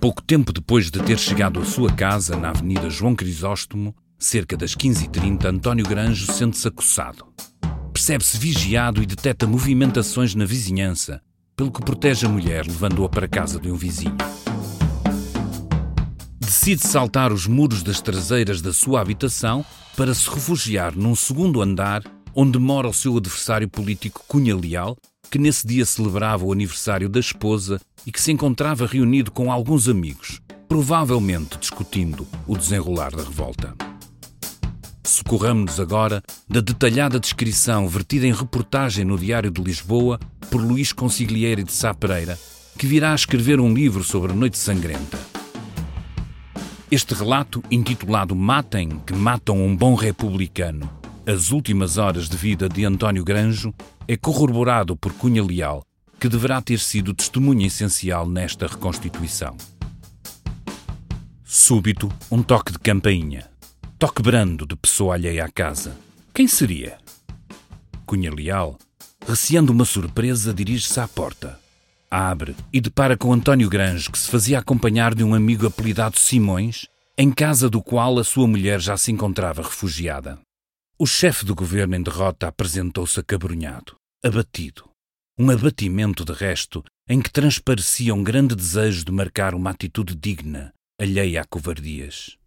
Pouco 0.00 0.22
tempo 0.22 0.50
depois 0.50 0.90
de 0.90 0.98
ter 1.02 1.18
chegado 1.18 1.60
à 1.60 1.64
sua 1.64 1.92
casa 1.92 2.38
na 2.38 2.48
Avenida 2.48 2.88
João 2.88 3.14
Crisóstomo, 3.14 3.94
cerca 4.18 4.56
das 4.56 4.74
15h30, 4.74 5.44
António 5.44 5.86
Granjo 5.86 6.32
sente-se 6.32 6.66
acossado. 6.66 7.26
Percebe-se 7.92 8.38
vigiado 8.38 9.02
e 9.02 9.06
detecta 9.06 9.46
movimentações 9.46 10.34
na 10.34 10.46
vizinhança, 10.46 11.20
pelo 11.54 11.70
que 11.70 11.82
protege 11.82 12.24
a 12.24 12.30
mulher, 12.30 12.66
levando-a 12.66 13.10
para 13.10 13.26
a 13.26 13.28
casa 13.28 13.60
de 13.60 13.70
um 13.70 13.76
vizinho. 13.76 14.16
Decide 16.40 16.80
saltar 16.80 17.30
os 17.30 17.46
muros 17.46 17.82
das 17.82 18.00
traseiras 18.00 18.62
da 18.62 18.72
sua 18.72 19.02
habitação 19.02 19.62
para 19.94 20.14
se 20.14 20.30
refugiar 20.30 20.96
num 20.96 21.14
segundo 21.14 21.60
andar 21.60 22.02
onde 22.34 22.58
mora 22.58 22.88
o 22.88 22.94
seu 22.94 23.16
adversário 23.16 23.68
político 23.68 24.24
Cunha 24.26 24.56
Leal, 24.56 24.96
que 25.30 25.38
nesse 25.38 25.66
dia 25.66 25.84
celebrava 25.84 26.44
o 26.44 26.52
aniversário 26.52 27.08
da 27.08 27.20
esposa 27.20 27.80
e 28.06 28.12
que 28.12 28.20
se 28.20 28.32
encontrava 28.32 28.86
reunido 28.86 29.30
com 29.30 29.50
alguns 29.50 29.88
amigos, 29.88 30.40
provavelmente 30.68 31.58
discutindo 31.58 32.26
o 32.46 32.56
desenrolar 32.56 33.10
da 33.10 33.22
revolta. 33.22 33.74
Socorramos-nos 35.02 35.78
agora 35.78 36.22
da 36.48 36.60
detalhada 36.60 37.20
descrição 37.20 37.86
vertida 37.86 38.26
em 38.26 38.32
reportagem 38.32 39.04
no 39.04 39.18
Diário 39.18 39.50
de 39.50 39.62
Lisboa 39.62 40.18
por 40.50 40.60
Luís 40.62 40.92
Consigliere 40.92 41.62
de 41.62 41.72
Sá 41.72 41.94
Pereira, 41.94 42.38
que 42.78 42.86
virá 42.86 43.12
a 43.12 43.14
escrever 43.14 43.60
um 43.60 43.72
livro 43.72 44.02
sobre 44.02 44.32
a 44.32 44.34
Noite 44.34 44.58
Sangrenta. 44.58 45.18
Este 46.90 47.14
relato, 47.14 47.62
intitulado 47.70 48.34
Matem, 48.34 49.00
que 49.06 49.12
matam 49.12 49.64
um 49.64 49.76
bom 49.76 49.94
republicano, 49.94 50.90
as 51.26 51.50
últimas 51.50 51.96
horas 51.96 52.28
de 52.28 52.36
vida 52.36 52.68
de 52.68 52.84
António 52.84 53.24
Granjo, 53.24 53.74
é 54.06 54.16
corroborado 54.16 54.94
por 54.94 55.12
Cunha 55.14 55.42
Leal, 55.42 55.82
que 56.20 56.28
deverá 56.28 56.60
ter 56.60 56.78
sido 56.78 57.14
testemunha 57.14 57.66
essencial 57.66 58.28
nesta 58.28 58.66
reconstituição. 58.66 59.56
Súbito, 61.42 62.12
um 62.30 62.42
toque 62.42 62.72
de 62.72 62.78
campainha. 62.78 63.48
Toque 63.98 64.22
brando 64.22 64.66
de 64.66 64.76
pessoa 64.76 65.14
alheia 65.14 65.44
à 65.44 65.48
casa. 65.48 65.96
Quem 66.34 66.46
seria? 66.46 66.98
Cunha 68.04 68.32
Leal, 68.32 68.76
receando 69.26 69.72
uma 69.72 69.84
surpresa, 69.84 70.52
dirige-se 70.52 71.00
à 71.00 71.08
porta. 71.08 71.58
Abre 72.10 72.54
e 72.72 72.80
depara 72.80 73.16
com 73.16 73.32
António 73.32 73.70
Grange, 73.70 74.10
que 74.10 74.18
se 74.18 74.30
fazia 74.30 74.58
acompanhar 74.58 75.14
de 75.14 75.24
um 75.24 75.34
amigo 75.34 75.66
apelidado 75.66 76.18
Simões, 76.18 76.86
em 77.16 77.30
casa 77.30 77.70
do 77.70 77.82
qual 77.82 78.18
a 78.18 78.24
sua 78.24 78.46
mulher 78.46 78.78
já 78.80 78.96
se 78.96 79.10
encontrava 79.10 79.62
refugiada. 79.62 80.38
O 80.96 81.06
chefe 81.06 81.44
do 81.44 81.56
governo 81.56 81.96
em 81.96 82.02
derrota 82.02 82.46
apresentou-se 82.46 83.18
acabrunhado, 83.18 83.96
abatido. 84.24 84.88
Um 85.36 85.50
abatimento, 85.50 86.24
de 86.24 86.32
resto, 86.32 86.84
em 87.08 87.20
que 87.20 87.32
transparecia 87.32 88.14
um 88.14 88.22
grande 88.22 88.54
desejo 88.54 89.04
de 89.04 89.10
marcar 89.10 89.56
uma 89.56 89.70
atitude 89.70 90.14
digna, 90.14 90.72
alheia 91.00 91.40
a 91.40 91.44
covardias. 91.44 92.38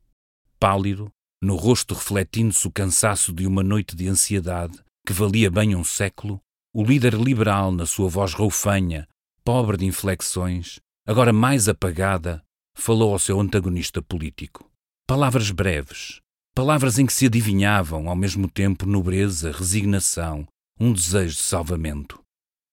Pálido, 0.57 1.11
no 1.43 1.57
rosto 1.57 1.93
refletindo-se 1.93 2.65
o 2.65 2.71
cansaço 2.71 3.33
de 3.33 3.45
uma 3.45 3.61
noite 3.61 3.97
de 3.97 4.07
ansiedade 4.07 4.79
que 5.05 5.11
valia 5.11 5.51
bem 5.51 5.75
um 5.75 5.83
século, 5.83 6.39
o 6.73 6.85
líder 6.85 7.15
liberal, 7.15 7.69
na 7.69 7.85
sua 7.85 8.07
voz 8.07 8.33
roufanha, 8.33 9.09
pobre 9.43 9.75
de 9.75 9.85
inflexões, 9.85 10.79
agora 11.05 11.33
mais 11.33 11.67
apagada, 11.67 12.41
falou 12.77 13.11
ao 13.11 13.19
seu 13.19 13.41
antagonista 13.41 14.01
político. 14.01 14.71
Palavras 15.05 15.51
breves, 15.51 16.21
palavras 16.57 16.97
em 16.97 17.05
que 17.05 17.13
se 17.13 17.27
adivinhavam 17.27 18.09
ao 18.09 18.15
mesmo 18.15 18.49
tempo 18.49 18.87
nobreza, 18.87 19.51
resignação, 19.51 20.43
um 20.79 20.91
desejo 20.91 21.35
de 21.35 21.43
salvamento. 21.43 22.19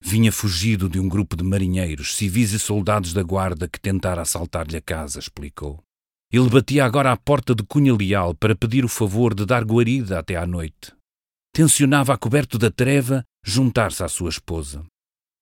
Vinha 0.03 0.33
fugido 0.33 0.89
de 0.89 0.99
um 0.99 1.07
grupo 1.07 1.37
de 1.37 1.45
marinheiros, 1.45 2.17
civis 2.17 2.53
e 2.55 2.59
soldados 2.59 3.13
da 3.13 3.23
guarda 3.23 3.69
que 3.69 3.79
tentara 3.79 4.23
assaltar-lhe 4.23 4.79
a 4.79 4.81
casa, 4.81 5.19
explicou. 5.19 5.83
Ele 6.33 6.49
batia 6.49 6.83
agora 6.83 7.13
à 7.13 7.17
porta 7.19 7.55
de 7.55 7.63
Cunha 7.63 7.95
Leal 7.95 8.35
para 8.35 8.57
pedir 8.57 8.87
o 8.87 8.89
favor 8.89 9.35
de 9.35 9.45
dar 9.45 9.63
guarida 9.63 10.19
até 10.19 10.35
à 10.35 10.47
noite. 10.47 10.91
Tencionava, 11.53 12.15
a 12.15 12.17
coberto 12.17 12.57
da 12.57 12.71
treva, 12.71 13.23
juntar-se 13.45 14.03
à 14.03 14.09
sua 14.09 14.31
esposa. 14.31 14.83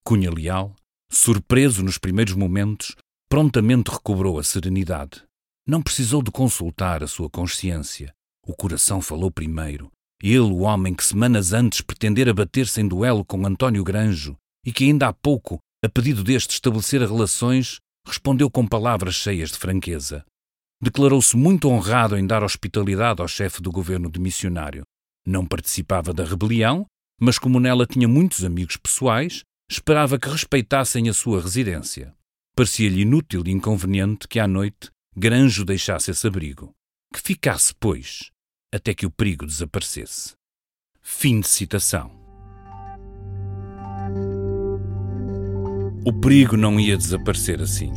Cunha 0.05 0.33
Leal, 0.33 0.75
surpreso 1.13 1.81
nos 1.81 1.97
primeiros 1.97 2.35
momentos, 2.35 2.97
prontamente 3.29 3.93
recobrou 3.93 4.37
a 4.37 4.43
serenidade. 4.43 5.23
Não 5.65 5.81
precisou 5.81 6.25
de 6.25 6.33
consultar 6.33 7.05
a 7.05 7.07
sua 7.07 7.31
consciência. 7.31 8.13
O 8.47 8.55
coração 8.55 9.01
falou 9.01 9.31
primeiro. 9.31 9.91
Ele, 10.23 10.39
o 10.39 10.61
homem 10.61 10.95
que 10.95 11.05
semanas 11.05 11.53
antes 11.53 11.81
pretendera 11.81 12.33
bater-se 12.33 12.81
em 12.81 12.89
duelo 12.89 13.25
com 13.25 13.47
António 13.47 13.83
Granjo 13.83 14.37
e 14.65 14.73
que 14.73 14.85
ainda 14.85 15.09
há 15.09 15.13
pouco, 15.13 15.59
a 15.85 15.89
pedido 15.89 16.23
deste 16.23 16.53
estabelecer 16.53 17.01
relações, 17.01 17.79
respondeu 18.07 18.51
com 18.51 18.67
palavras 18.67 19.15
cheias 19.15 19.51
de 19.51 19.59
franqueza 19.59 20.25
declarou-se 20.83 21.37
muito 21.37 21.69
honrado 21.69 22.19
em 22.19 22.27
dar 22.27 22.43
hospitalidade 22.43 23.23
ao 23.23 23.29
chefe 23.29 23.63
do 23.63 23.71
governo 23.71 24.11
de 24.11 24.19
missionário. 24.19 24.83
Não 25.25 25.47
participava 25.47 26.13
da 26.13 26.25
rebelião, 26.25 26.85
mas 27.21 27.39
como 27.39 27.61
nela 27.61 27.87
tinha 27.87 28.09
muitos 28.09 28.43
amigos 28.43 28.77
pessoais, 28.77 29.45
esperava 29.71 30.19
que 30.19 30.29
respeitassem 30.29 31.09
a 31.09 31.15
sua 31.15 31.41
residência. 31.41 32.13
Parecia-lhe 32.57 33.03
inútil 33.03 33.45
e 33.47 33.53
inconveniente 33.53 34.27
que 34.27 34.41
à 34.41 34.49
noite 34.49 34.91
Granjo 35.17 35.65
deixasse 35.65 36.11
esse 36.11 36.27
abrigo. 36.27 36.73
Que 37.13 37.21
ficasse, 37.21 37.75
pois, 37.79 38.31
até 38.73 38.95
que 38.95 39.05
o 39.05 39.11
perigo 39.11 39.45
desaparecesse. 39.45 40.33
Fim 41.03 41.41
de 41.41 41.49
citação. 41.49 42.11
O 46.07 46.13
perigo 46.13 46.57
não 46.57 46.81
ia 46.81 46.97
desaparecer 46.97 47.61
assim. 47.61 47.93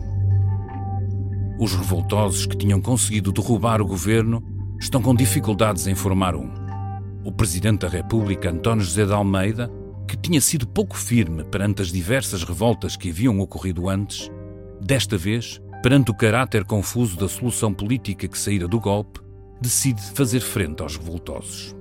Os 1.58 1.74
revoltosos 1.74 2.46
que 2.46 2.58
tinham 2.58 2.82
conseguido 2.82 3.32
derrubar 3.32 3.82
o 3.82 3.86
governo 3.88 4.44
estão 4.82 5.02
com 5.02 5.16
dificuldades 5.16 5.88
em 5.88 5.96
formar 5.96 6.36
um. 6.36 6.52
O 7.24 7.32
Presidente 7.32 7.80
da 7.82 7.88
República, 7.88 8.52
António 8.52 8.84
José 8.84 9.06
de 9.06 9.14
Almeida, 9.14 9.72
que 10.08 10.18
tinha 10.18 10.42
sido 10.42 10.68
pouco 10.68 10.98
firme 10.98 11.46
perante 11.46 11.82
as 11.82 11.88
diversas 11.88 12.44
revoltas 12.44 12.98
que 12.98 13.10
haviam 13.10 13.40
ocorrido 13.40 13.88
antes, 13.88 14.30
desta 14.82 15.18
vez, 15.18 15.62
perante 15.86 16.10
o 16.10 16.16
caráter 16.16 16.66
confuso 16.66 17.16
da 17.16 17.30
solução 17.30 17.72
política 17.72 18.28
que 18.28 18.40
saíra 18.40 18.68
do 18.68 18.80
golpe, 18.80 19.20
decide 19.62 20.02
fazer 20.16 20.40
frente 20.40 20.82
aos 20.82 20.98
revoltosos. 20.98 21.76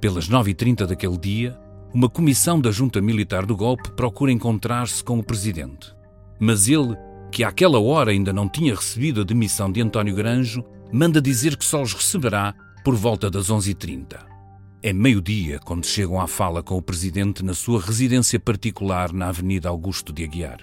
Pelas 0.00 0.30
9h30 0.30 0.86
daquele 0.86 1.18
dia, 1.18 1.54
uma 1.92 2.08
comissão 2.08 2.58
da 2.58 2.70
Junta 2.70 3.02
Militar 3.02 3.44
do 3.44 3.54
Golpe 3.54 3.90
procura 3.90 4.32
encontrar-se 4.32 5.04
com 5.04 5.18
o 5.18 5.22
Presidente. 5.22 5.94
Mas 6.40 6.68
ele, 6.68 6.96
que 7.30 7.44
àquela 7.44 7.78
hora 7.78 8.12
ainda 8.12 8.32
não 8.32 8.48
tinha 8.48 8.74
recebido 8.74 9.20
a 9.20 9.24
demissão 9.24 9.70
de 9.70 9.82
António 9.82 10.14
Granjo, 10.14 10.64
manda 10.90 11.20
dizer 11.20 11.58
que 11.58 11.66
só 11.66 11.82
os 11.82 11.92
receberá 11.92 12.54
por 12.82 12.94
volta 12.94 13.30
das 13.30 13.50
11h30. 13.50 14.24
É 14.82 14.90
meio-dia 14.90 15.58
quando 15.58 15.84
chegam 15.84 16.18
à 16.18 16.26
fala 16.26 16.62
com 16.62 16.78
o 16.78 16.82
Presidente 16.82 17.44
na 17.44 17.52
sua 17.52 17.78
residência 17.78 18.40
particular 18.40 19.12
na 19.12 19.28
Avenida 19.28 19.68
Augusto 19.68 20.14
de 20.14 20.24
Aguiar. 20.24 20.60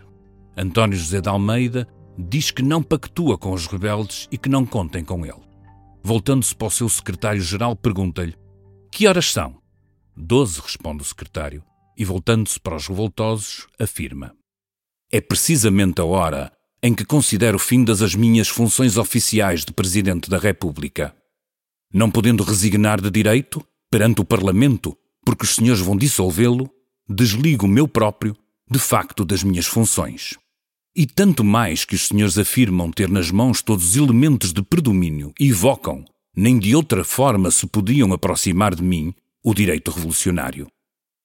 António 0.58 0.98
José 0.98 1.22
de 1.22 1.30
Almeida 1.30 1.88
diz 2.18 2.52
que 2.52 2.62
não 2.62 2.84
pactua 2.84 3.38
com 3.38 3.54
os 3.54 3.68
rebeldes 3.68 4.28
e 4.32 4.38
que 4.38 4.50
não 4.50 4.66
contem 4.66 5.04
com 5.04 5.26
ele. 5.26 5.42
Voltando-se 6.04 6.56
para 6.56 6.68
o 6.68 6.72
seu 6.72 6.90
secretário-geral, 6.90 7.76
pergunta-lhe: 7.76 8.36
Que 8.92 9.08
horas 9.08 9.32
são? 9.32 9.62
Doze, 10.16 10.60
responde 10.62 11.02
o 11.02 11.06
secretário, 11.06 11.64
e 11.98 12.04
voltando-se 12.04 12.60
para 12.60 12.76
os 12.76 12.88
revoltosos, 12.88 13.68
afirma: 13.80 14.36
É 15.12 15.22
precisamente 15.22 16.02
a 16.02 16.06
hora 16.06 16.52
em 16.84 16.96
que 16.96 17.06
considero 17.06 17.60
findas 17.60 18.02
as 18.02 18.16
minhas 18.16 18.48
funções 18.48 18.98
oficiais 18.98 19.64
de 19.64 19.72
Presidente 19.72 20.30
da 20.30 20.38
República. 20.38 21.16
Não 21.94 22.10
podendo 22.10 22.44
resignar 22.44 23.00
de 23.00 23.12
direito 23.12 23.64
perante 23.90 24.22
o 24.22 24.26
Parlamento, 24.26 24.98
porque 25.24 25.44
os 25.44 25.54
senhores 25.54 25.82
vão 25.82 25.96
dissolvê-lo, 25.96 26.70
desligo 27.08 27.68
meu 27.68 27.88
próprio, 27.88 28.36
de 28.70 28.80
facto, 28.80 29.24
das 29.24 29.44
minhas 29.44 29.66
funções. 29.66 30.40
E 30.94 31.06
tanto 31.06 31.42
mais 31.42 31.86
que 31.86 31.96
os 31.96 32.08
senhores 32.08 32.38
afirmam 32.38 32.92
ter 32.92 33.08
nas 33.08 33.32
mãos 33.32 33.62
todos 33.62 33.92
os 33.92 33.96
elementos 33.96 34.52
de 34.52 34.62
predomínio 34.62 35.34
e 35.40 35.50
evocam, 35.50 36.04
nem 36.36 36.60
de 36.60 36.76
outra 36.76 37.06
forma 37.06 37.50
se 37.50 37.66
podiam 37.66 38.12
aproximar 38.12 38.76
de 38.76 38.84
mim, 38.84 39.14
o 39.42 39.54
direito 39.54 39.90
revolucionário. 39.90 40.68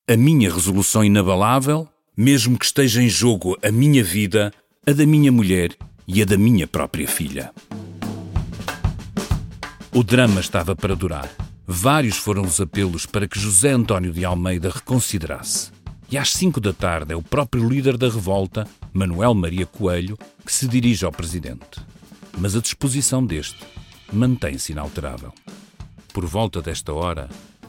A 0.08 0.16
minha 0.16 0.52
resolução 0.52 1.04
inabalável, 1.04 1.88
mesmo 2.16 2.56
que 2.56 2.64
esteja 2.64 3.02
em 3.02 3.08
jogo 3.08 3.58
a 3.60 3.72
minha 3.72 4.04
vida, 4.04 4.52
a 4.86 4.92
da 4.92 5.04
minha 5.04 5.32
mulher 5.32 5.76
e 6.06 6.22
a 6.22 6.24
da 6.24 6.38
minha 6.38 6.68
própria 6.68 7.08
filha. 7.08 7.52
O 9.92 10.04
drama 10.04 10.40
estava 10.40 10.76
para 10.76 10.94
durar. 10.94 11.28
Vários 11.66 12.16
foram 12.16 12.42
os 12.42 12.60
apelos 12.60 13.04
para 13.04 13.26
que 13.26 13.40
José 13.40 13.72
António 13.72 14.12
de 14.12 14.24
Almeida 14.24 14.70
reconsiderasse. 14.70 15.72
E 16.08 16.16
às 16.16 16.32
cinco 16.32 16.60
da 16.60 16.72
tarde 16.72 17.12
é 17.12 17.16
o 17.16 17.22
próprio 17.22 17.68
líder 17.68 17.96
da 17.96 18.08
revolta, 18.08 18.64
Manuel 18.96 19.34
Maria 19.34 19.66
Coelho, 19.66 20.18
que 20.44 20.52
se 20.52 20.66
dirige 20.66 21.04
ao 21.04 21.12
presidente. 21.12 21.80
Mas 22.38 22.56
a 22.56 22.60
disposição 22.60 23.24
deste 23.24 23.58
mantém-se 24.12 24.72
inalterável. 24.72 25.32
Por 26.12 26.24
volta 26.26 26.62
desta 26.62 26.92
hora, 26.92 27.28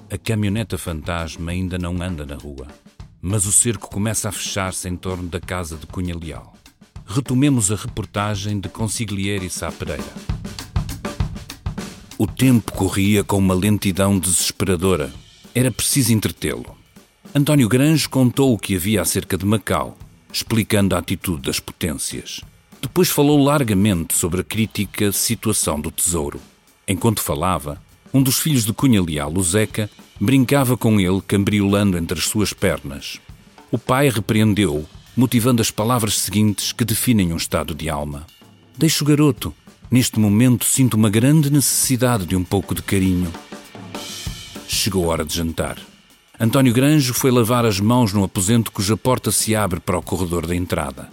a 0.10 0.18
caminhoneta 0.18 0.78
fantasma 0.78 1.52
ainda 1.52 1.78
não 1.78 2.02
anda 2.02 2.26
na 2.26 2.36
rua, 2.36 2.68
mas 3.22 3.46
o 3.46 3.52
cerco 3.52 3.90
começa 3.90 4.30
a 4.30 4.32
fechar-se 4.32 4.88
em 4.88 4.96
torno 4.96 5.28
da 5.28 5.40
casa 5.40 5.76
de 5.76 5.86
Cunha 5.86 6.16
Leal 6.16 6.58
retomemos 7.08 7.72
a 7.72 7.76
reportagem 7.76 8.60
de 8.60 8.68
Consigliere 8.68 9.50
Sá 9.50 9.72
Pereira. 9.72 10.04
O 12.18 12.28
tempo 12.28 12.74
corria 12.74 13.24
com 13.24 13.38
uma 13.38 13.54
lentidão 13.54 14.20
desesperadora. 14.20 15.12
Era 15.56 15.72
preciso 15.72 16.12
entretê-lo. 16.12 16.78
António 17.34 17.70
Grange 17.70 18.10
contou 18.10 18.54
o 18.54 18.58
que 18.58 18.76
havia 18.76 19.02
acerca 19.02 19.38
de 19.38 19.46
Macau, 19.46 19.98
explicando 20.32 20.96
a 20.96 21.00
atitude 21.00 21.44
das 21.44 21.60
potências. 21.60 22.42
Depois 22.82 23.10
falou 23.10 23.44
largamente 23.44 24.14
sobre 24.14 24.42
a 24.42 24.44
crítica 24.44 25.12
situação 25.12 25.80
do 25.80 25.92
tesouro. 25.92 26.40
Enquanto 26.88 27.22
falava, 27.22 27.82
um 28.14 28.22
dos 28.22 28.40
filhos 28.40 28.66
de 28.66 28.74
Cunha 28.74 29.02
Leal, 29.02 29.34
o 29.36 29.44
Zeca, 29.44 29.90
brincava 30.20 30.78
com 30.78 31.00
ele, 31.00 31.22
cambriolando 31.22 31.98
entre 31.98 32.18
as 32.18 32.26
suas 32.26 32.54
pernas. 32.54 33.20
O 33.72 33.78
pai 33.78 34.10
repreendeu-o 34.10 34.88
motivando 35.18 35.64
as 35.64 35.72
palavras 35.72 36.16
seguintes 36.20 36.72
que 36.72 36.86
definem 36.86 37.34
um 37.34 37.38
estado 37.38 37.74
de 37.74 37.90
alma. 37.90 38.28
Deixo 38.78 39.04
o 39.04 39.08
garoto. 39.08 39.52
Neste 39.90 40.20
momento 40.20 40.64
sinto 40.64 40.94
uma 40.94 41.10
grande 41.10 41.50
necessidade 41.50 42.28
de 42.28 42.36
um 42.36 42.44
pouco 42.44 42.76
de 42.76 42.84
carinho. 42.84 43.34
Chegou 44.68 45.06
a 45.06 45.08
hora 45.08 45.26
de 45.26 45.34
jantar. 45.34 45.78
António 46.40 46.72
Granjo 46.72 47.16
foi 47.16 47.32
lavar 47.32 47.66
as 47.66 47.80
mãos 47.80 48.14
no 48.14 48.24
aposento 48.24 48.72
cuja 48.72 48.96
porta 48.96 49.32
se 49.32 49.56
abre 49.56 49.80
para 49.80 49.98
o 49.98 50.04
corredor 50.04 50.46
da 50.46 50.56
entrada. 50.56 51.10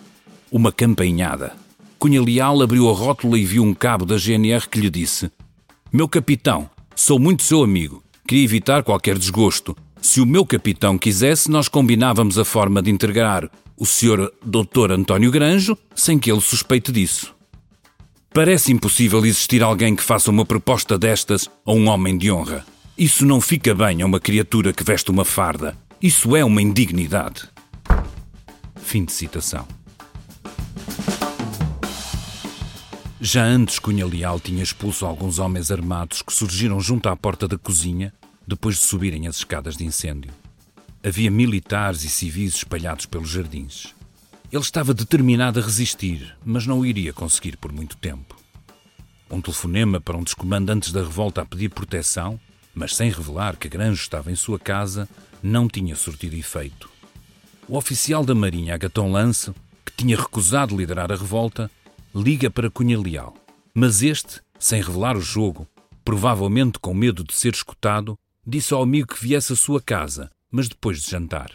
Uma 0.53 0.71
campainhada. 0.71 1.55
Cunha 1.99 2.21
Leal 2.21 2.61
abriu 2.61 2.91
a 2.91 2.93
rótula 2.93 3.39
e 3.39 3.45
viu 3.45 3.63
um 3.63 3.73
cabo 3.73 4.05
da 4.05 4.19
GNR 4.19 4.69
que 4.69 4.79
lhe 4.79 4.91
disse: 4.91 5.31
Meu 5.91 6.07
capitão, 6.07 6.69
sou 6.95 7.19
muito 7.19 7.43
seu 7.43 7.63
amigo. 7.63 8.03
Queria 8.29 8.45
evitar 8.45 8.83
qualquer 8.83 9.19
desgosto. 9.19 9.75
Se 9.99 10.21
o 10.21 10.27
meu 10.27 10.45
capitão 10.45 10.99
quisesse, 10.99 11.51
nós 11.51 11.69
combinávamos 11.69 12.39
a 12.39 12.45
forma 12.45 12.83
de 12.83 12.91
entregar 12.91 13.51
o 13.79 13.87
Sr. 13.87 14.31
Dr. 14.45 14.93
António 14.93 15.31
Granjo 15.31 15.79
sem 15.95 16.19
que 16.19 16.31
ele 16.31 16.43
suspeite 16.43 16.93
disso. 16.93 17.35
Parece 18.35 18.73
impossível 18.73 19.25
existir 19.25 19.63
alguém 19.63 19.97
que 19.97 20.03
faça 20.03 20.31
uma 20.31 20.45
proposta 20.45 20.99
destas 20.99 21.49
a 21.65 21.73
um 21.73 21.89
homem 21.89 22.19
de 22.19 22.31
honra. 22.31 22.67
Isso 22.97 23.27
não 23.27 23.41
fica 23.41 23.75
bem 23.75 24.03
a 24.03 24.07
uma 24.07 24.21
criatura 24.21 24.73
que 24.73 24.85
veste 24.85 25.11
uma 25.11 25.25
farda. 25.25 25.77
Isso 26.01 26.37
é 26.37 26.45
uma 26.45 26.63
indignidade. 26.63 27.43
Fim 28.77 29.05
de 29.05 29.11
citação. 29.11 29.67
Já 33.21 33.43
antes, 33.43 33.81
Cunha 33.81 34.07
Leal 34.07 34.39
tinha 34.39 34.63
expulso 34.63 35.05
alguns 35.05 35.41
homens 35.41 35.73
armados 35.73 36.23
que 36.23 36.33
surgiram 36.33 36.81
junto 36.81 37.09
à 37.09 37.17
porta 37.17 37.49
da 37.49 37.59
cozinha 37.59 38.13
depois 38.47 38.77
de 38.77 38.83
subirem 38.83 39.27
as 39.27 39.39
escadas 39.39 39.77
de 39.77 39.85
incêndio. 39.85 40.31
Havia 41.03 41.33
militares 41.33 42.05
e 42.05 42.09
civis 42.09 42.55
espalhados 42.55 43.07
pelos 43.07 43.31
jardins. 43.31 43.93
Ele 44.53 44.63
estava 44.63 44.95
determinado 44.95 45.59
a 45.59 45.63
resistir, 45.65 46.37
mas 46.45 46.65
não 46.65 46.79
o 46.79 46.87
iria 46.87 47.13
conseguir 47.13 47.57
por 47.57 47.73
muito 47.73 47.97
tempo. 47.97 48.37
Um 49.29 49.41
telefonema 49.41 50.01
para 50.01 50.17
um 50.17 50.23
dos 50.23 50.35
comandantes 50.35 50.93
da 50.93 51.01
revolta 51.01 51.43
a 51.43 51.45
pedir 51.45 51.71
proteção, 51.71 52.39
mas 52.75 52.97
sem 52.97 53.11
revelar 53.11 53.57
que 53.57 53.69
Granjo 53.69 54.03
estava 54.03 54.31
em 54.33 54.37
sua 54.37 54.59
casa, 54.59 55.09
não 55.43 55.69
tinha 55.69 55.95
surtido 55.95 56.37
efeito. 56.37 56.91
O 57.69 57.77
oficial 57.77 58.25
da 58.25 58.35
Marinha, 58.35 58.75
Agaton 58.75 59.11
Lance, 59.11 59.53
que 59.85 59.93
tinha 59.97 60.17
recusado 60.17 60.77
liderar 60.77 61.13
a 61.13 61.17
revolta, 61.17 61.71
liga 62.15 62.51
para 62.51 62.71
Cunha 62.71 62.99
Leal. 62.99 63.35
Mas 63.73 64.03
este, 64.03 64.41
sem 64.59 64.83
revelar 64.83 65.17
o 65.17 65.21
jogo, 65.21 65.67
provavelmente 66.05 66.79
com 66.79 66.93
medo 66.93 67.25
de 67.25 67.35
ser 67.35 67.55
escutado, 67.55 68.17
disse 68.47 68.75
ao 68.75 68.83
amigo 68.83 69.15
que 69.15 69.23
viesse 69.23 69.53
à 69.53 69.57
sua 69.57 69.81
casa 69.81 70.31
mas 70.55 70.69
depois 70.69 71.03
de 71.03 71.11
jantar. 71.11 71.51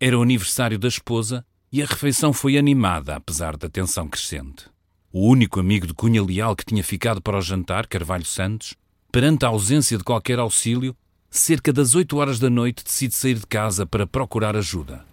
Era 0.00 0.18
o 0.18 0.22
aniversário 0.22 0.78
da 0.78 0.88
esposa 0.88 1.44
e 1.70 1.82
a 1.82 1.84
refeição 1.84 2.32
foi 2.32 2.56
animada, 2.56 3.14
apesar 3.16 3.54
da 3.54 3.68
tensão 3.68 4.08
crescente. 4.08 4.64
O 5.12 5.28
único 5.28 5.60
amigo 5.60 5.86
de 5.86 5.92
Cunha 5.92 6.24
Leal 6.24 6.56
que 6.56 6.64
tinha 6.64 6.82
ficado 6.82 7.20
para 7.20 7.36
o 7.36 7.42
jantar, 7.42 7.86
Carvalho 7.86 8.24
Santos, 8.24 8.74
perante 9.12 9.44
a 9.44 9.48
ausência 9.48 9.96
de 9.96 10.02
qualquer 10.02 10.38
auxílio, 10.40 10.96
cerca 11.30 11.72
das 11.72 11.94
oito 11.94 12.16
horas 12.16 12.38
da 12.38 12.50
noite 12.50 12.82
decide 12.82 13.14
sair 13.14 13.34
de 13.34 13.46
casa 13.46 13.86
para 13.86 14.06
procurar 14.06 14.56
ajuda. 14.56 15.04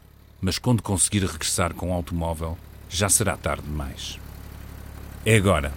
Mas 0.42 0.58
quando 0.58 0.82
conseguir 0.82 1.26
regressar 1.26 1.74
com 1.74 1.92
o 1.92 1.94
automóvel, 1.94 2.58
já 2.90 3.10
será 3.10 3.36
tarde 3.36 3.64
demais. 3.64 4.18
É 5.26 5.36
agora, 5.36 5.74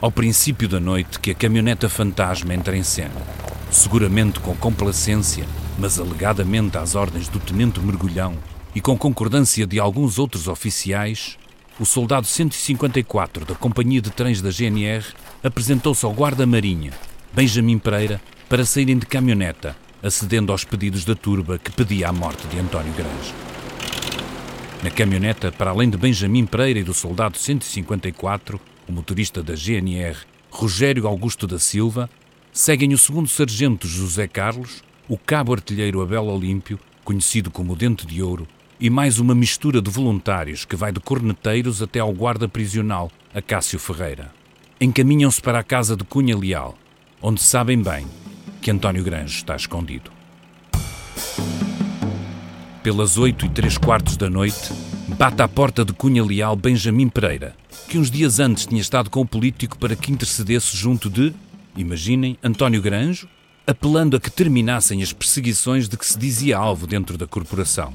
ao 0.00 0.12
princípio 0.12 0.68
da 0.68 0.80
noite, 0.80 1.18
que 1.18 1.32
a 1.32 1.34
caminhoneta 1.34 1.88
fantasma 1.88 2.54
entra 2.54 2.76
em 2.76 2.84
cena, 2.84 3.20
seguramente 3.70 4.40
com 4.40 4.56
complacência 4.56 5.44
mas 5.78 5.98
alegadamente 5.98 6.78
às 6.78 6.94
ordens 6.94 7.28
do 7.28 7.38
tenente 7.38 7.80
mergulhão 7.80 8.36
e 8.74 8.80
com 8.80 8.96
concordância 8.96 9.66
de 9.66 9.78
alguns 9.78 10.18
outros 10.18 10.48
oficiais, 10.48 11.38
o 11.78 11.84
soldado 11.84 12.26
154 12.26 13.44
da 13.44 13.54
Companhia 13.54 14.00
de 14.00 14.10
Trens 14.10 14.40
da 14.40 14.50
GNR 14.50 15.04
apresentou-se 15.42 16.04
ao 16.04 16.12
guarda-marinha, 16.12 16.92
Benjamin 17.36 17.78
Pereira, 17.78 18.18
para 18.48 18.64
saírem 18.64 18.96
de 18.96 19.04
caminhoneta, 19.04 19.76
acedendo 20.02 20.52
aos 20.52 20.64
pedidos 20.64 21.04
da 21.04 21.14
turba 21.14 21.58
que 21.58 21.70
pedia 21.70 22.08
a 22.08 22.12
morte 22.12 22.48
de 22.48 22.58
António 22.58 22.94
Grange. 22.94 23.34
Na 24.82 24.90
caminhoneta, 24.90 25.52
para 25.52 25.70
além 25.70 25.90
de 25.90 25.98
Benjamin 25.98 26.46
Pereira 26.46 26.78
e 26.78 26.82
do 26.82 26.94
soldado 26.94 27.36
154, 27.36 28.58
o 28.88 28.92
motorista 28.92 29.42
da 29.42 29.52
GNR, 29.54 30.16
Rogério 30.50 31.06
Augusto 31.06 31.46
da 31.46 31.58
Silva, 31.58 32.08
seguem 32.54 32.94
o 32.94 32.98
segundo 32.98 33.28
sargento 33.28 33.86
José 33.86 34.26
Carlos, 34.26 34.82
o 35.06 35.18
cabo 35.18 35.52
artilheiro 35.52 36.00
Abel 36.00 36.24
Olímpio, 36.24 36.80
conhecido 37.04 37.50
como 37.50 37.76
Dente 37.76 38.06
de 38.06 38.22
Ouro, 38.22 38.48
e 38.80 38.88
mais 38.88 39.18
uma 39.18 39.34
mistura 39.34 39.82
de 39.82 39.90
voluntários 39.90 40.64
que 40.64 40.74
vai 40.74 40.90
de 40.90 41.00
corneteiros 41.00 41.82
até 41.82 42.00
ao 42.00 42.14
guarda 42.14 42.48
prisional, 42.48 43.12
Acácio 43.34 43.78
Ferreira. 43.78 44.32
Encaminham-se 44.80 45.42
para 45.42 45.58
a 45.58 45.62
casa 45.62 45.94
de 45.94 46.02
Cunha 46.02 46.34
Leal, 46.34 46.78
onde 47.20 47.42
sabem 47.42 47.82
bem 47.82 48.06
que 48.60 48.70
António 48.70 49.02
Granjo 49.02 49.36
está 49.36 49.56
escondido. 49.56 50.10
Pelas 52.82 53.18
oito 53.18 53.44
e 53.44 53.48
três 53.48 53.76
quartos 53.76 54.16
da 54.16 54.30
noite, 54.30 54.72
bate 55.18 55.42
à 55.42 55.48
porta 55.48 55.84
de 55.84 55.92
Cunha 55.92 56.24
Leal 56.24 56.54
Benjamin 56.54 57.08
Pereira, 57.08 57.54
que 57.88 57.98
uns 57.98 58.10
dias 58.10 58.38
antes 58.38 58.66
tinha 58.66 58.80
estado 58.80 59.10
com 59.10 59.20
o 59.20 59.26
político 59.26 59.78
para 59.78 59.96
que 59.96 60.12
intercedesse 60.12 60.76
junto 60.76 61.10
de, 61.10 61.32
imaginem, 61.76 62.38
António 62.42 62.80
Granjo, 62.80 63.28
apelando 63.66 64.16
a 64.16 64.20
que 64.20 64.30
terminassem 64.30 65.02
as 65.02 65.12
perseguições 65.12 65.88
de 65.88 65.96
que 65.96 66.06
se 66.06 66.18
dizia 66.18 66.56
alvo 66.56 66.86
dentro 66.86 67.18
da 67.18 67.26
corporação. 67.26 67.92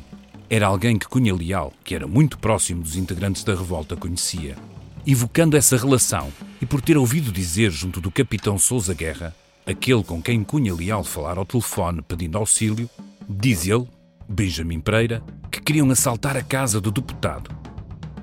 Era 0.50 0.68
alguém 0.68 1.00
que 1.00 1.08
Cunha 1.08 1.34
Leal, 1.34 1.72
que 1.84 1.96
era 1.96 2.06
muito 2.06 2.38
próximo 2.38 2.84
dos 2.84 2.98
integrantes 2.98 3.44
da 3.46 3.56
revolta, 3.56 3.96
conhecia. 3.96 4.58
Evocando 5.06 5.58
essa 5.58 5.76
relação 5.76 6.32
e 6.62 6.66
por 6.66 6.80
ter 6.80 6.96
ouvido 6.96 7.32
dizer 7.32 7.72
junto 7.72 8.00
do 8.00 8.12
capitão 8.12 8.60
Sousa 8.60 8.94
Guerra, 8.94 9.36
aquele 9.66 10.04
com 10.04 10.22
quem 10.22 10.44
Cunha 10.44 10.76
Leal 10.76 11.04
falara 11.04 11.40
ao 11.40 11.46
telefone 11.46 12.04
pedindo 12.04 12.38
auxílio, 12.38 12.88
diz 13.28 13.66
ele, 13.66 13.88
Benjamin 14.30 14.80
Pereira, 14.80 15.24
que 15.52 15.60
queriam 15.60 15.90
assaltar 15.90 16.38
a 16.38 16.44
casa 16.44 16.80
do 16.80 16.92
deputado. 16.92 17.50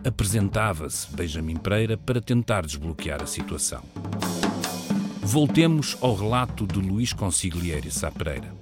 Apresentava-se 0.05 1.13
Benjamin 1.17 1.57
Pereira 1.57 1.97
para 1.97 2.21
tentar 2.21 2.65
desbloquear 2.65 3.23
a 3.23 3.27
situação. 3.27 3.83
Voltemos 5.21 5.99
ao 6.01 6.15
relato 6.15 6.65
de 6.65 6.79
Luís 6.79 7.13
Consigliere 7.13 7.91
Sá 7.91 8.11
Pereira. 8.11 8.55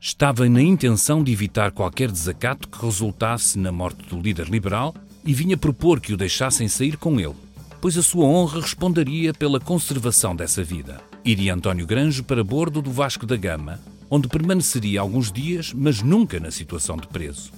Estava 0.00 0.48
na 0.48 0.62
intenção 0.62 1.24
de 1.24 1.32
evitar 1.32 1.72
qualquer 1.72 2.10
desacato 2.10 2.68
que 2.68 2.84
resultasse 2.84 3.58
na 3.58 3.72
morte 3.72 4.08
do 4.08 4.20
líder 4.20 4.48
liberal 4.48 4.94
e 5.24 5.32
vinha 5.32 5.56
propor 5.56 6.00
que 6.00 6.12
o 6.12 6.16
deixassem 6.16 6.68
sair 6.68 6.96
com 6.96 7.18
ele, 7.18 7.34
pois 7.80 7.96
a 7.96 8.02
sua 8.02 8.24
honra 8.24 8.60
responderia 8.60 9.32
pela 9.32 9.60
conservação 9.60 10.34
dessa 10.34 10.62
vida. 10.62 11.00
Iria 11.24 11.54
António 11.54 11.86
Granjo 11.86 12.24
para 12.24 12.42
bordo 12.42 12.82
do 12.82 12.90
Vasco 12.90 13.26
da 13.26 13.36
Gama, 13.36 13.80
onde 14.10 14.28
permaneceria 14.28 15.00
alguns 15.00 15.32
dias, 15.32 15.72
mas 15.72 16.02
nunca 16.02 16.38
na 16.38 16.50
situação 16.50 16.96
de 16.96 17.06
preso. 17.06 17.52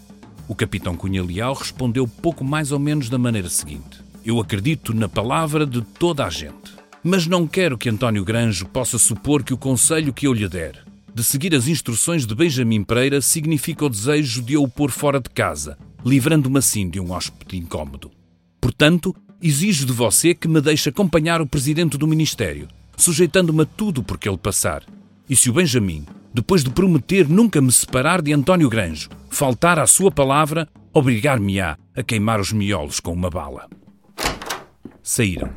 O 0.47 0.55
capitão 0.55 0.97
Cunha 0.97 1.23
Leal 1.23 1.55
respondeu 1.55 2.07
pouco 2.07 2.45
mais 2.45 2.71
ou 2.73 2.79
menos 2.79 3.09
da 3.09 3.19
maneira 3.19 3.49
seguinte: 3.49 4.01
Eu 4.25 4.41
acredito 4.41 4.95
na 4.95 5.09
palavra 5.09 5.67
de 5.67 5.81
toda 5.81 6.27
a 6.27 6.31
gente, 6.31 6.75
mas 7.03 7.27
não 7.27 7.47
quero 7.47 7.79
que 7.79 7.89
António 7.89 8.25
Granjo 8.25 8.67
possa 8.67 8.99
supor 8.99 9.43
que 9.43 9.55
o 9.55 9.59
conselho 9.59 10.13
que 10.13 10.27
eu 10.27 10.33
lhe 10.33 10.49
der 10.49 10.85
de 11.15 11.23
seguir 11.23 11.55
as 11.55 11.69
instruções 11.69 12.27
de 12.27 12.35
Benjamin 12.35 12.83
Pereira 12.83 13.21
significa 13.21 13.85
o 13.85 13.89
desejo 13.89 14.43
de 14.43 14.55
eu 14.55 14.65
o 14.65 14.69
pôr 14.69 14.91
fora 14.91 15.21
de 15.21 15.31
casa, 15.31 15.79
livrando-me 16.05 16.59
assim 16.59 16.89
de 16.89 17.01
um 17.01 17.13
hóspede 17.13 17.57
incômodo. 17.57 18.11
Portanto, 18.61 19.15
exijo 19.41 19.87
de 19.87 19.93
você 19.93 20.35
que 20.35 20.49
me 20.49 20.61
deixe 20.61 20.89
acompanhar 20.89 21.41
o 21.41 21.47
presidente 21.47 21.97
do 21.97 22.07
Ministério, 22.07 22.69
sujeitando-me 22.97 23.63
a 23.63 23.67
tudo 23.67 24.03
por 24.03 24.19
que 24.19 24.29
ele 24.29 24.39
passar. 24.39 24.85
E 25.29 25.35
se 25.35 25.49
o 25.49 25.53
Benjamin, 25.53 26.05
depois 26.33 26.63
de 26.63 26.71
prometer 26.71 27.29
nunca 27.29 27.61
me 27.61 27.73
separar 27.73 28.21
de 28.21 28.33
António 28.33 28.69
Granjo, 28.69 29.09
faltar 29.31 29.79
à 29.79 29.87
sua 29.87 30.11
palavra, 30.11 30.69
obrigar-me-á 30.93 31.77
a 31.97 32.03
queimar 32.03 32.41
os 32.41 32.53
miolos 32.53 33.01
com 33.01 33.13
uma 33.13 33.31
bala. 33.31 33.69
Saíram. 35.03 35.51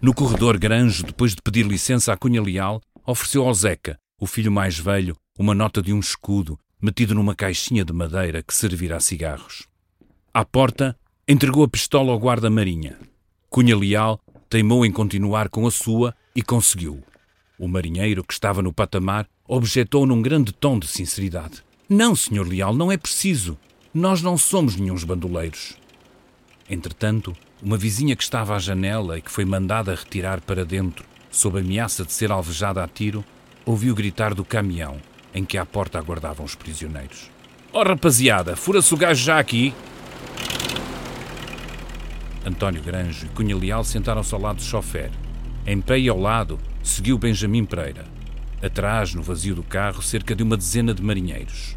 No 0.00 0.12
corredor, 0.12 0.58
Granjo, 0.58 1.04
depois 1.04 1.34
de 1.34 1.42
pedir 1.42 1.64
licença 1.66 2.12
à 2.12 2.16
Cunha 2.16 2.42
Leal, 2.42 2.80
ofereceu 3.06 3.44
ao 3.46 3.54
Zeca, 3.54 3.96
o 4.20 4.26
filho 4.26 4.50
mais 4.50 4.78
velho, 4.78 5.16
uma 5.38 5.54
nota 5.54 5.80
de 5.80 5.92
um 5.92 6.00
escudo 6.00 6.58
metido 6.82 7.14
numa 7.14 7.32
caixinha 7.32 7.84
de 7.84 7.92
madeira 7.92 8.42
que 8.42 8.52
servirá 8.52 8.96
a 8.96 9.00
cigarros. 9.00 9.68
À 10.34 10.44
porta, 10.44 10.98
entregou 11.28 11.62
a 11.62 11.68
pistola 11.68 12.10
ao 12.10 12.18
guarda-marinha. 12.18 12.98
Cunha 13.48 13.76
Leal 13.76 14.20
teimou 14.50 14.84
em 14.84 14.90
continuar 14.90 15.48
com 15.48 15.64
a 15.64 15.70
sua 15.70 16.12
e 16.34 16.42
conseguiu. 16.42 17.00
O 17.56 17.68
marinheiro, 17.68 18.24
que 18.24 18.32
estava 18.32 18.60
no 18.60 18.72
patamar, 18.72 19.28
objetou 19.46 20.04
num 20.04 20.20
grande 20.20 20.52
tom 20.52 20.76
de 20.76 20.88
sinceridade. 20.88 21.62
Não, 21.88 22.16
senhor 22.16 22.48
Leal, 22.48 22.74
não 22.74 22.90
é 22.90 22.96
preciso. 22.96 23.56
Nós 23.94 24.20
não 24.20 24.36
somos 24.36 24.74
nenhuns 24.74 25.04
bandoleiros. 25.04 25.76
Entretanto, 26.68 27.32
uma 27.62 27.76
vizinha 27.76 28.16
que 28.16 28.24
estava 28.24 28.56
à 28.56 28.58
janela 28.58 29.18
e 29.18 29.22
que 29.22 29.30
foi 29.30 29.44
mandada 29.44 29.94
retirar 29.94 30.40
para 30.40 30.64
dentro 30.64 31.04
sob 31.30 31.60
ameaça 31.60 32.04
de 32.04 32.12
ser 32.12 32.32
alvejada 32.32 32.82
a 32.82 32.88
tiro, 32.88 33.24
ouviu 33.64 33.94
gritar 33.94 34.34
do 34.34 34.44
caminhão 34.44 35.00
em 35.34 35.44
que 35.44 35.58
à 35.58 35.64
porta 35.64 35.98
aguardavam 35.98 36.44
os 36.44 36.54
prisioneiros. 36.54 37.30
Oh 37.72 37.82
rapaziada, 37.82 38.54
fura-se 38.54 38.92
o 38.92 38.96
gajo 38.96 39.24
já 39.24 39.38
aqui! 39.38 39.74
António 42.44 42.82
Granjo 42.82 43.26
e 43.26 43.28
Cunha 43.28 43.56
Leal 43.56 43.84
sentaram-se 43.84 44.34
ao 44.34 44.40
lado 44.40 44.56
do 44.56 44.62
chofer. 44.62 45.10
Em 45.66 45.80
pé 45.80 45.98
e 45.98 46.08
ao 46.08 46.18
lado, 46.18 46.58
seguiu 46.82 47.16
Benjamin 47.16 47.64
Pereira. 47.64 48.04
Atrás, 48.60 49.14
no 49.14 49.22
vazio 49.22 49.54
do 49.54 49.62
carro, 49.62 50.02
cerca 50.02 50.34
de 50.34 50.42
uma 50.42 50.56
dezena 50.56 50.92
de 50.92 51.02
marinheiros. 51.02 51.76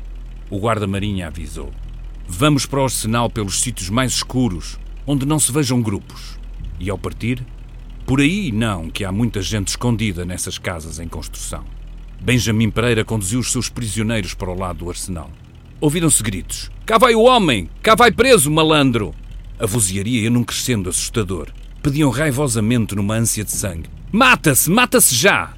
O 0.50 0.60
guarda-marinha 0.60 1.28
avisou. 1.28 1.72
Vamos 2.28 2.66
para 2.66 2.80
o 2.80 2.84
arsenal 2.84 3.30
pelos 3.30 3.62
sítios 3.62 3.90
mais 3.90 4.14
escuros, 4.14 4.80
onde 5.06 5.26
não 5.26 5.40
se 5.40 5.52
vejam 5.52 5.82
grupos. 5.82 6.40
E 6.80 6.90
ao 6.90 6.98
partir, 6.98 7.46
por 8.06 8.20
aí 8.20 8.52
não, 8.52 8.90
que 8.90 9.06
há 9.06 9.12
muita 9.12 9.42
gente 9.42 9.70
escondida 9.70 10.26
nessas 10.26 10.58
casas 10.58 11.00
em 11.00 11.08
construção. 11.08 11.64
Benjamin 12.26 12.72
Pereira 12.72 13.06
conduziu 13.06 13.40
os 13.40 13.52
seus 13.52 13.70
prisioneiros 13.70 14.34
para 14.34 14.50
o 14.50 14.58
lado 14.58 14.80
do 14.80 14.90
arsenal. 14.90 15.30
Ouviram-se 15.80 16.24
gritos. 16.24 16.72
Cá 16.84 16.98
vai 16.98 17.14
o 17.14 17.22
homem! 17.22 17.70
Cá 17.84 17.94
vai 17.94 18.12
preso, 18.12 18.50
malandro! 18.50 19.14
A 19.60 19.68
vozearia 19.68 20.22
ia 20.22 20.30
num 20.32 20.44
crescendo 20.44 20.90
assustador. 20.90 21.50
Pediam 21.84 22.10
raivosamente 22.10 22.96
numa 22.96 23.14
ânsia 23.14 23.44
de 23.44 23.52
sangue. 23.52 23.92
Mata-se! 24.12 24.72
Mata-se 24.72 25.14
já! 25.14 25.54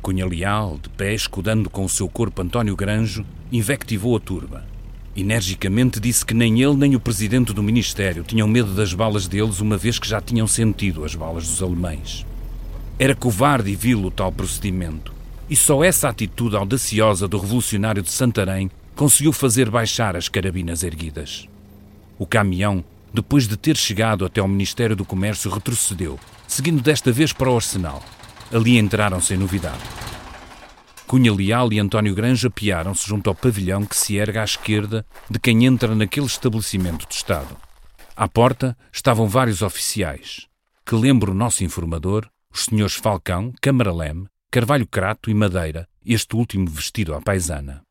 Cunha 0.00 0.24
Leal, 0.24 0.78
de 0.80 0.88
pé, 0.90 1.12
escudando 1.12 1.68
com 1.68 1.84
o 1.84 1.88
seu 1.88 2.08
corpo 2.08 2.40
António 2.40 2.76
Granjo, 2.76 3.26
invectivou 3.50 4.16
a 4.16 4.20
turba. 4.20 4.64
Energicamente 5.16 5.98
disse 5.98 6.24
que 6.24 6.34
nem 6.34 6.62
ele 6.62 6.76
nem 6.76 6.94
o 6.94 7.00
presidente 7.00 7.52
do 7.52 7.64
Ministério 7.64 8.22
tinham 8.22 8.46
medo 8.46 8.72
das 8.74 8.94
balas 8.94 9.26
deles, 9.26 9.58
uma 9.58 9.76
vez 9.76 9.98
que 9.98 10.06
já 10.06 10.20
tinham 10.20 10.46
sentido 10.46 11.04
as 11.04 11.16
balas 11.16 11.48
dos 11.48 11.60
alemães. 11.60 12.24
Era 12.96 13.16
covarde 13.16 13.72
e 13.72 13.74
vil 13.74 14.04
o 14.04 14.10
tal 14.12 14.30
procedimento, 14.30 15.15
e 15.48 15.56
só 15.56 15.84
essa 15.84 16.08
atitude 16.08 16.56
audaciosa 16.56 17.28
do 17.28 17.38
revolucionário 17.38 18.02
de 18.02 18.10
Santarém 18.10 18.70
conseguiu 18.94 19.32
fazer 19.32 19.70
baixar 19.70 20.16
as 20.16 20.28
carabinas 20.28 20.82
erguidas. 20.82 21.48
O 22.18 22.26
caminhão, 22.26 22.84
depois 23.12 23.46
de 23.46 23.56
ter 23.56 23.76
chegado 23.76 24.24
até 24.24 24.40
ao 24.40 24.48
Ministério 24.48 24.96
do 24.96 25.04
Comércio, 25.04 25.50
retrocedeu, 25.50 26.18
seguindo 26.48 26.82
desta 26.82 27.12
vez 27.12 27.32
para 27.32 27.50
o 27.50 27.54
arsenal. 27.54 28.02
Ali 28.52 28.78
entraram 28.78 29.20
sem 29.20 29.36
novidade. 29.36 29.82
Cunha 31.06 31.32
Leal 31.32 31.72
e 31.72 31.78
António 31.78 32.14
Granja 32.14 32.48
apiaram-se 32.48 33.06
junto 33.06 33.28
ao 33.28 33.34
pavilhão 33.34 33.84
que 33.84 33.96
se 33.96 34.16
erga 34.16 34.40
à 34.40 34.44
esquerda 34.44 35.06
de 35.30 35.38
quem 35.38 35.64
entra 35.64 35.94
naquele 35.94 36.26
estabelecimento 36.26 37.06
de 37.06 37.14
Estado. 37.14 37.56
À 38.16 38.26
porta 38.26 38.76
estavam 38.92 39.28
vários 39.28 39.62
oficiais, 39.62 40.46
que 40.84 40.96
lembra 40.96 41.30
o 41.30 41.34
nosso 41.34 41.62
informador, 41.62 42.26
os 42.52 42.64
senhores 42.64 42.94
Falcão, 42.94 43.52
Camaraleme, 43.60 44.26
Carvalho 44.56 44.86
Crato 44.86 45.28
e 45.28 45.34
Madeira, 45.34 45.86
este 46.02 46.34
último 46.34 46.66
vestido 46.66 47.14
à 47.14 47.20
paisana. 47.20 47.82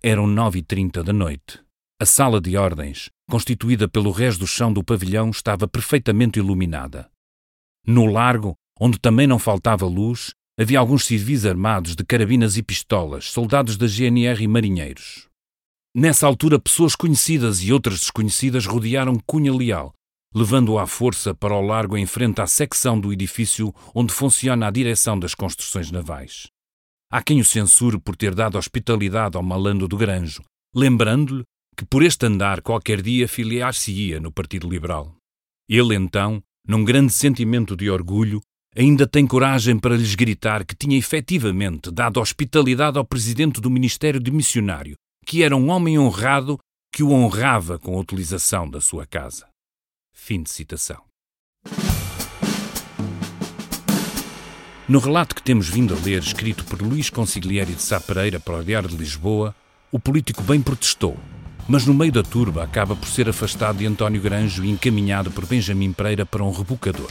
Eram 0.00 0.24
nove 0.24 0.60
e 0.60 0.62
trinta 0.62 1.02
da 1.02 1.12
noite. 1.12 1.58
A 2.00 2.06
sala 2.06 2.40
de 2.40 2.56
ordens, 2.56 3.10
constituída 3.28 3.88
pelo 3.88 4.12
resto 4.12 4.38
do 4.38 4.46
chão 4.46 4.72
do 4.72 4.84
pavilhão, 4.84 5.30
estava 5.30 5.66
perfeitamente 5.66 6.38
iluminada. 6.38 7.10
No 7.84 8.06
largo, 8.06 8.54
onde 8.78 9.00
também 9.00 9.26
não 9.26 9.36
faltava 9.36 9.84
luz, 9.84 10.32
havia 10.56 10.78
alguns 10.78 11.06
civis 11.06 11.44
armados 11.44 11.96
de 11.96 12.04
carabinas 12.04 12.56
e 12.56 12.62
pistolas, 12.62 13.24
soldados 13.24 13.76
da 13.76 13.88
GNR 13.88 14.44
e 14.44 14.46
marinheiros. 14.46 15.26
Nessa 15.92 16.24
altura, 16.24 16.56
pessoas 16.56 16.94
conhecidas 16.94 17.64
e 17.64 17.72
outras 17.72 17.98
desconhecidas 17.98 18.64
rodearam 18.64 19.18
Cunha 19.26 19.52
Leal, 19.52 19.92
levando-o 20.34 20.78
à 20.78 20.86
força 20.86 21.34
para 21.34 21.54
o 21.54 21.60
largo 21.60 21.96
em 21.96 22.06
frente 22.06 22.40
à 22.40 22.46
secção 22.46 22.98
do 22.98 23.12
edifício 23.12 23.74
onde 23.94 24.12
funciona 24.12 24.66
a 24.66 24.70
direção 24.70 25.18
das 25.18 25.34
construções 25.34 25.90
navais. 25.90 26.46
Há 27.10 27.22
quem 27.22 27.40
o 27.40 27.44
censure 27.44 27.98
por 27.98 28.16
ter 28.16 28.34
dado 28.34 28.56
hospitalidade 28.56 29.36
ao 29.36 29.42
malandro 29.42 29.86
do 29.86 29.96
Granjo, 29.96 30.42
lembrando-lhe 30.74 31.44
que 31.76 31.84
por 31.84 32.02
este 32.02 32.26
andar 32.26 32.62
qualquer 32.62 33.02
dia 33.02 33.28
filiar-se-ia 33.28 34.20
no 34.20 34.32
Partido 34.32 34.68
Liberal. 34.68 35.14
Ele, 35.68 35.94
então, 35.94 36.42
num 36.66 36.84
grande 36.84 37.12
sentimento 37.12 37.76
de 37.76 37.90
orgulho, 37.90 38.40
ainda 38.76 39.06
tem 39.06 39.26
coragem 39.26 39.78
para 39.78 39.96
lhes 39.96 40.14
gritar 40.14 40.64
que 40.64 40.74
tinha 40.74 40.96
efetivamente 40.96 41.90
dado 41.90 42.20
hospitalidade 42.20 42.96
ao 42.96 43.04
presidente 43.04 43.60
do 43.60 43.70
Ministério 43.70 44.20
de 44.20 44.30
Missionário, 44.30 44.94
que 45.26 45.42
era 45.42 45.56
um 45.56 45.70
homem 45.70 45.98
honrado 45.98 46.58
que 46.94 47.02
o 47.02 47.10
honrava 47.10 47.78
com 47.78 47.96
a 47.96 48.00
utilização 48.00 48.68
da 48.68 48.80
sua 48.80 49.06
casa. 49.06 49.51
Fim 50.24 50.40
de 50.40 50.50
citação. 50.50 51.02
No 54.88 55.00
relato 55.00 55.34
que 55.34 55.42
temos 55.42 55.68
vindo 55.68 55.94
a 55.94 55.98
ler, 55.98 56.22
escrito 56.22 56.64
por 56.64 56.80
Luís 56.80 57.10
Consigliere 57.10 57.72
de 57.72 57.82
Sá 57.82 57.98
Pereira 57.98 58.38
para 58.38 58.58
o 58.58 58.62
Diário 58.62 58.88
de 58.88 58.96
Lisboa, 58.96 59.52
o 59.90 59.98
político 59.98 60.40
bem 60.44 60.62
protestou, 60.62 61.18
mas 61.68 61.84
no 61.86 61.92
meio 61.92 62.12
da 62.12 62.22
turba 62.22 62.62
acaba 62.62 62.94
por 62.94 63.08
ser 63.08 63.28
afastado 63.28 63.78
de 63.78 63.86
António 63.86 64.22
Granjo 64.22 64.64
e 64.64 64.70
encaminhado 64.70 65.32
por 65.32 65.44
Benjamin 65.44 65.92
Pereira 65.92 66.24
para 66.24 66.44
um 66.44 66.52
rebocador 66.52 67.10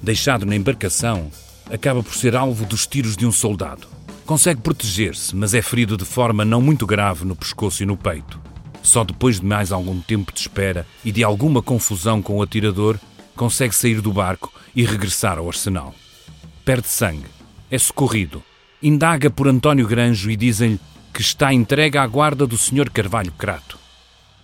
deixado 0.00 0.46
na 0.46 0.54
embarcação, 0.54 1.32
acaba 1.68 2.00
por 2.00 2.14
ser 2.14 2.36
alvo 2.36 2.64
dos 2.64 2.86
tiros 2.86 3.16
de 3.16 3.26
um 3.26 3.32
soldado. 3.32 3.88
Consegue 4.24 4.60
proteger-se, 4.60 5.34
mas 5.34 5.52
é 5.52 5.60
ferido 5.60 5.96
de 5.96 6.04
forma 6.04 6.44
não 6.44 6.62
muito 6.62 6.86
grave 6.86 7.24
no 7.24 7.34
pescoço 7.34 7.82
e 7.82 7.86
no 7.86 7.96
peito. 7.96 8.40
Só 8.82 9.04
depois 9.04 9.40
de 9.40 9.46
mais 9.46 9.72
algum 9.72 10.00
tempo 10.00 10.32
de 10.32 10.40
espera 10.40 10.86
e 11.04 11.12
de 11.12 11.22
alguma 11.22 11.62
confusão 11.62 12.22
com 12.22 12.38
o 12.38 12.42
atirador, 12.42 12.98
consegue 13.36 13.74
sair 13.74 14.00
do 14.00 14.12
barco 14.12 14.52
e 14.74 14.84
regressar 14.84 15.38
ao 15.38 15.48
arsenal. 15.48 15.94
Perde 16.64 16.88
sangue, 16.88 17.26
é 17.70 17.78
socorrido, 17.78 18.42
indaga 18.82 19.30
por 19.30 19.48
António 19.48 19.86
Granjo 19.86 20.30
e 20.30 20.36
dizem-lhe 20.36 20.80
que 21.12 21.20
está 21.20 21.52
entregue 21.52 21.98
à 21.98 22.06
guarda 22.06 22.46
do 22.46 22.56
Sr. 22.56 22.90
Carvalho 22.90 23.32
Crato. 23.32 23.78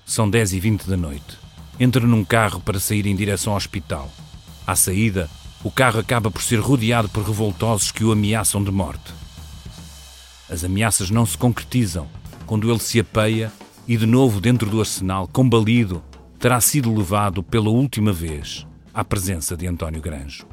São 0.04 0.28
10 0.28 0.52
e 0.52 0.60
20 0.60 0.88
da 0.88 0.96
noite. 0.96 1.38
Entra 1.78 2.06
num 2.06 2.24
carro 2.24 2.60
para 2.60 2.80
sair 2.80 3.06
em 3.06 3.16
direção 3.16 3.52
ao 3.52 3.56
hospital. 3.56 4.10
À 4.66 4.74
saída, 4.74 5.28
o 5.62 5.70
carro 5.70 6.00
acaba 6.00 6.30
por 6.30 6.42
ser 6.42 6.60
rodeado 6.60 7.08
por 7.08 7.24
revoltosos 7.24 7.90
que 7.90 8.04
o 8.04 8.12
ameaçam 8.12 8.62
de 8.62 8.70
morte. 8.70 9.12
As 10.48 10.64
ameaças 10.64 11.10
não 11.10 11.26
se 11.26 11.36
concretizam 11.36 12.08
quando 12.46 12.70
ele 12.70 12.78
se 12.78 13.00
apeia 13.00 13.52
e, 13.86 13.96
de 13.96 14.06
novo 14.06 14.40
dentro 14.40 14.68
do 14.68 14.80
arsenal, 14.80 15.28
combalido, 15.28 16.02
terá 16.38 16.60
sido 16.60 16.94
levado 16.94 17.42
pela 17.42 17.70
última 17.70 18.12
vez 18.12 18.66
à 18.92 19.04
presença 19.04 19.56
de 19.56 19.66
António 19.66 20.00
Granjo. 20.00 20.46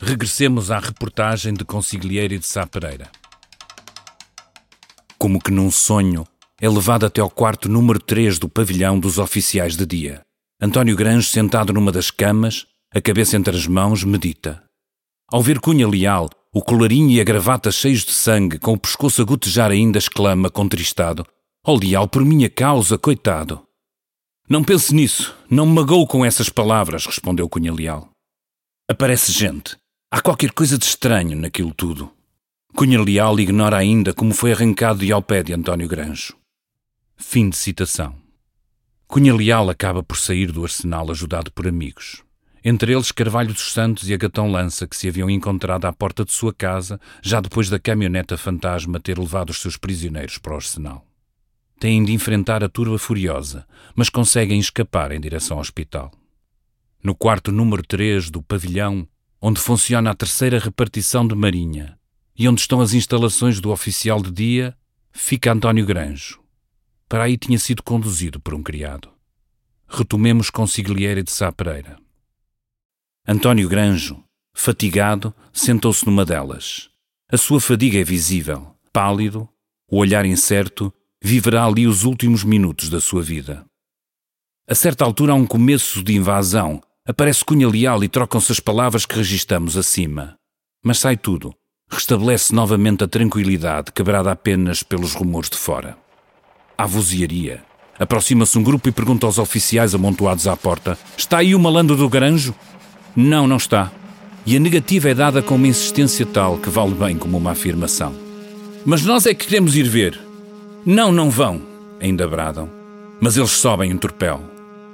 Regressemos 0.00 0.70
à 0.70 0.78
reportagem 0.78 1.52
de 1.52 1.64
Consiglieiro 1.64 2.34
e 2.34 2.38
de 2.38 2.46
Sá 2.46 2.66
Pereira. 2.66 3.10
Como 5.18 5.40
que 5.40 5.50
num 5.50 5.70
sonho, 5.70 6.26
é 6.60 6.68
levado 6.68 7.04
até 7.04 7.20
ao 7.20 7.30
quarto 7.30 7.68
número 7.68 8.00
3 8.00 8.38
do 8.38 8.48
pavilhão 8.48 8.98
dos 8.98 9.18
oficiais 9.18 9.76
de 9.76 9.84
dia. 9.84 10.22
António 10.60 10.96
Granjo, 10.96 11.28
sentado 11.28 11.72
numa 11.72 11.92
das 11.92 12.10
camas, 12.10 12.66
a 12.94 13.00
cabeça 13.00 13.36
entre 13.36 13.56
as 13.56 13.66
mãos, 13.66 14.02
medita. 14.02 14.62
Ao 15.30 15.42
ver 15.42 15.60
Cunha 15.60 15.86
Leal, 15.86 16.28
o 16.52 16.60
colarinho 16.60 17.10
e 17.10 17.20
a 17.20 17.24
gravata 17.24 17.70
cheios 17.70 18.04
de 18.04 18.12
sangue, 18.12 18.58
com 18.58 18.72
o 18.72 18.78
pescoço 18.78 19.22
a 19.22 19.24
gotejar 19.24 19.70
ainda, 19.70 19.98
exclama, 19.98 20.50
contristado: 20.50 21.24
Ó 21.64 21.76
Leal, 21.76 22.08
por 22.08 22.24
minha 22.24 22.48
causa, 22.48 22.98
coitado! 22.98 23.66
Não 24.48 24.64
pense 24.64 24.94
nisso, 24.94 25.36
não 25.48 25.66
me 25.66 25.74
magou 25.74 26.06
com 26.06 26.24
essas 26.24 26.48
palavras, 26.48 27.06
respondeu 27.06 27.48
Cunha 27.48 27.72
Leal. 27.72 28.10
Aparece 28.88 29.30
gente. 29.30 29.76
Há 30.10 30.20
qualquer 30.20 30.52
coisa 30.52 30.76
de 30.76 30.84
estranho 30.84 31.36
naquilo 31.36 31.72
tudo. 31.72 32.10
Cunha 32.74 33.00
Leal 33.00 33.38
ignora 33.38 33.76
ainda 33.76 34.12
como 34.12 34.34
foi 34.34 34.52
arrancado 34.52 35.00
de 35.00 35.12
ao 35.12 35.22
pé 35.22 35.42
de 35.42 35.52
António 35.52 35.86
Granjo. 35.86 36.36
Fim 37.16 37.50
de 37.50 37.56
citação. 37.56 38.16
Cunha 39.06 39.34
Leal 39.34 39.70
acaba 39.70 40.02
por 40.02 40.16
sair 40.16 40.50
do 40.50 40.62
arsenal 40.64 41.10
ajudado 41.10 41.52
por 41.52 41.68
amigos 41.68 42.24
entre 42.64 42.92
eles 42.92 43.10
Carvalho 43.10 43.52
dos 43.52 43.72
Santos 43.72 44.08
e 44.08 44.14
Agatão 44.14 44.50
Lança, 44.50 44.86
que 44.86 44.96
se 44.96 45.08
haviam 45.08 45.30
encontrado 45.30 45.86
à 45.86 45.92
porta 45.92 46.24
de 46.24 46.32
sua 46.32 46.52
casa, 46.52 47.00
já 47.22 47.40
depois 47.40 47.70
da 47.70 47.78
caminhoneta 47.78 48.36
fantasma 48.36 49.00
ter 49.00 49.18
levado 49.18 49.50
os 49.50 49.60
seus 49.60 49.76
prisioneiros 49.76 50.38
para 50.38 50.52
o 50.52 50.56
arsenal. 50.56 51.09
Têm 51.80 52.04
de 52.04 52.12
enfrentar 52.12 52.62
a 52.62 52.68
turba 52.68 52.98
furiosa, 52.98 53.66
mas 53.96 54.10
conseguem 54.10 54.60
escapar 54.60 55.12
em 55.12 55.20
direção 55.20 55.56
ao 55.56 55.62
hospital. 55.62 56.12
No 57.02 57.14
quarto 57.14 57.50
número 57.50 57.82
3 57.82 58.28
do 58.28 58.42
pavilhão, 58.42 59.08
onde 59.40 59.58
funciona 59.58 60.10
a 60.10 60.14
terceira 60.14 60.58
repartição 60.58 61.26
de 61.26 61.34
Marinha 61.34 61.98
e 62.36 62.46
onde 62.46 62.60
estão 62.60 62.82
as 62.82 62.92
instalações 62.92 63.60
do 63.60 63.70
oficial 63.70 64.22
de 64.22 64.30
dia, 64.30 64.76
fica 65.10 65.52
António 65.52 65.86
Granjo. 65.86 66.38
Para 67.08 67.24
aí 67.24 67.38
tinha 67.38 67.58
sido 67.58 67.82
conduzido 67.82 68.38
por 68.38 68.52
um 68.52 68.62
criado. 68.62 69.10
Retomemos 69.88 70.50
Consigliere 70.50 71.22
de 71.22 71.30
Sá 71.30 71.50
Pereira. 71.50 71.98
António 73.26 73.66
Granjo, 73.70 74.22
fatigado, 74.52 75.34
sentou-se 75.50 76.04
numa 76.04 76.26
delas. 76.26 76.90
A 77.32 77.38
sua 77.38 77.58
fadiga 77.58 77.98
é 77.98 78.04
visível. 78.04 78.76
Pálido, 78.92 79.48
o 79.90 79.96
olhar 79.96 80.26
incerto, 80.26 80.92
viverá 81.22 81.66
ali 81.66 81.86
os 81.86 82.04
últimos 82.04 82.42
minutos 82.42 82.88
da 82.88 83.00
sua 83.00 83.22
vida. 83.22 83.64
A 84.68 84.74
certa 84.74 85.04
altura 85.04 85.32
há 85.32 85.34
um 85.34 85.46
começo 85.46 86.02
de 86.02 86.14
invasão. 86.14 86.80
Aparece 87.06 87.44
Cunha 87.44 87.68
Leal 87.68 88.02
e 88.04 88.08
trocam-se 88.08 88.52
as 88.52 88.60
palavras 88.60 89.04
que 89.04 89.16
registamos 89.16 89.76
acima. 89.76 90.36
Mas 90.82 90.98
sai 90.98 91.16
tudo. 91.16 91.52
Restabelece 91.90 92.54
novamente 92.54 93.02
a 93.02 93.08
tranquilidade, 93.08 93.90
quebrada 93.92 94.30
apenas 94.30 94.82
pelos 94.82 95.12
rumores 95.12 95.50
de 95.50 95.56
fora. 95.56 95.98
Há 96.78 96.86
vozearia. 96.86 97.64
Aproxima-se 97.98 98.56
um 98.56 98.62
grupo 98.62 98.88
e 98.88 98.92
pergunta 98.92 99.26
aos 99.26 99.38
oficiais 99.38 99.94
amontoados 99.94 100.46
à 100.46 100.56
porta: 100.56 100.96
Está 101.18 101.38
aí 101.38 101.54
o 101.54 101.58
malandro 101.58 101.96
do 101.96 102.08
Garanjo? 102.08 102.54
Não, 103.14 103.46
não 103.46 103.56
está. 103.56 103.92
E 104.46 104.56
a 104.56 104.60
negativa 104.60 105.10
é 105.10 105.14
dada 105.14 105.42
com 105.42 105.56
uma 105.56 105.66
insistência 105.66 106.24
tal 106.24 106.58
que 106.58 106.70
vale 106.70 106.94
bem 106.94 107.18
como 107.18 107.36
uma 107.36 107.50
afirmação. 107.50 108.14
Mas 108.86 109.04
nós 109.04 109.26
é 109.26 109.34
que 109.34 109.46
queremos 109.46 109.76
ir 109.76 109.88
ver. 109.88 110.29
Não, 110.84 111.12
não 111.12 111.30
vão, 111.30 111.60
ainda 112.00 112.26
bradam. 112.26 112.70
Mas 113.20 113.36
eles 113.36 113.50
sobem 113.50 113.90
em 113.90 113.98
torpel. 113.98 114.40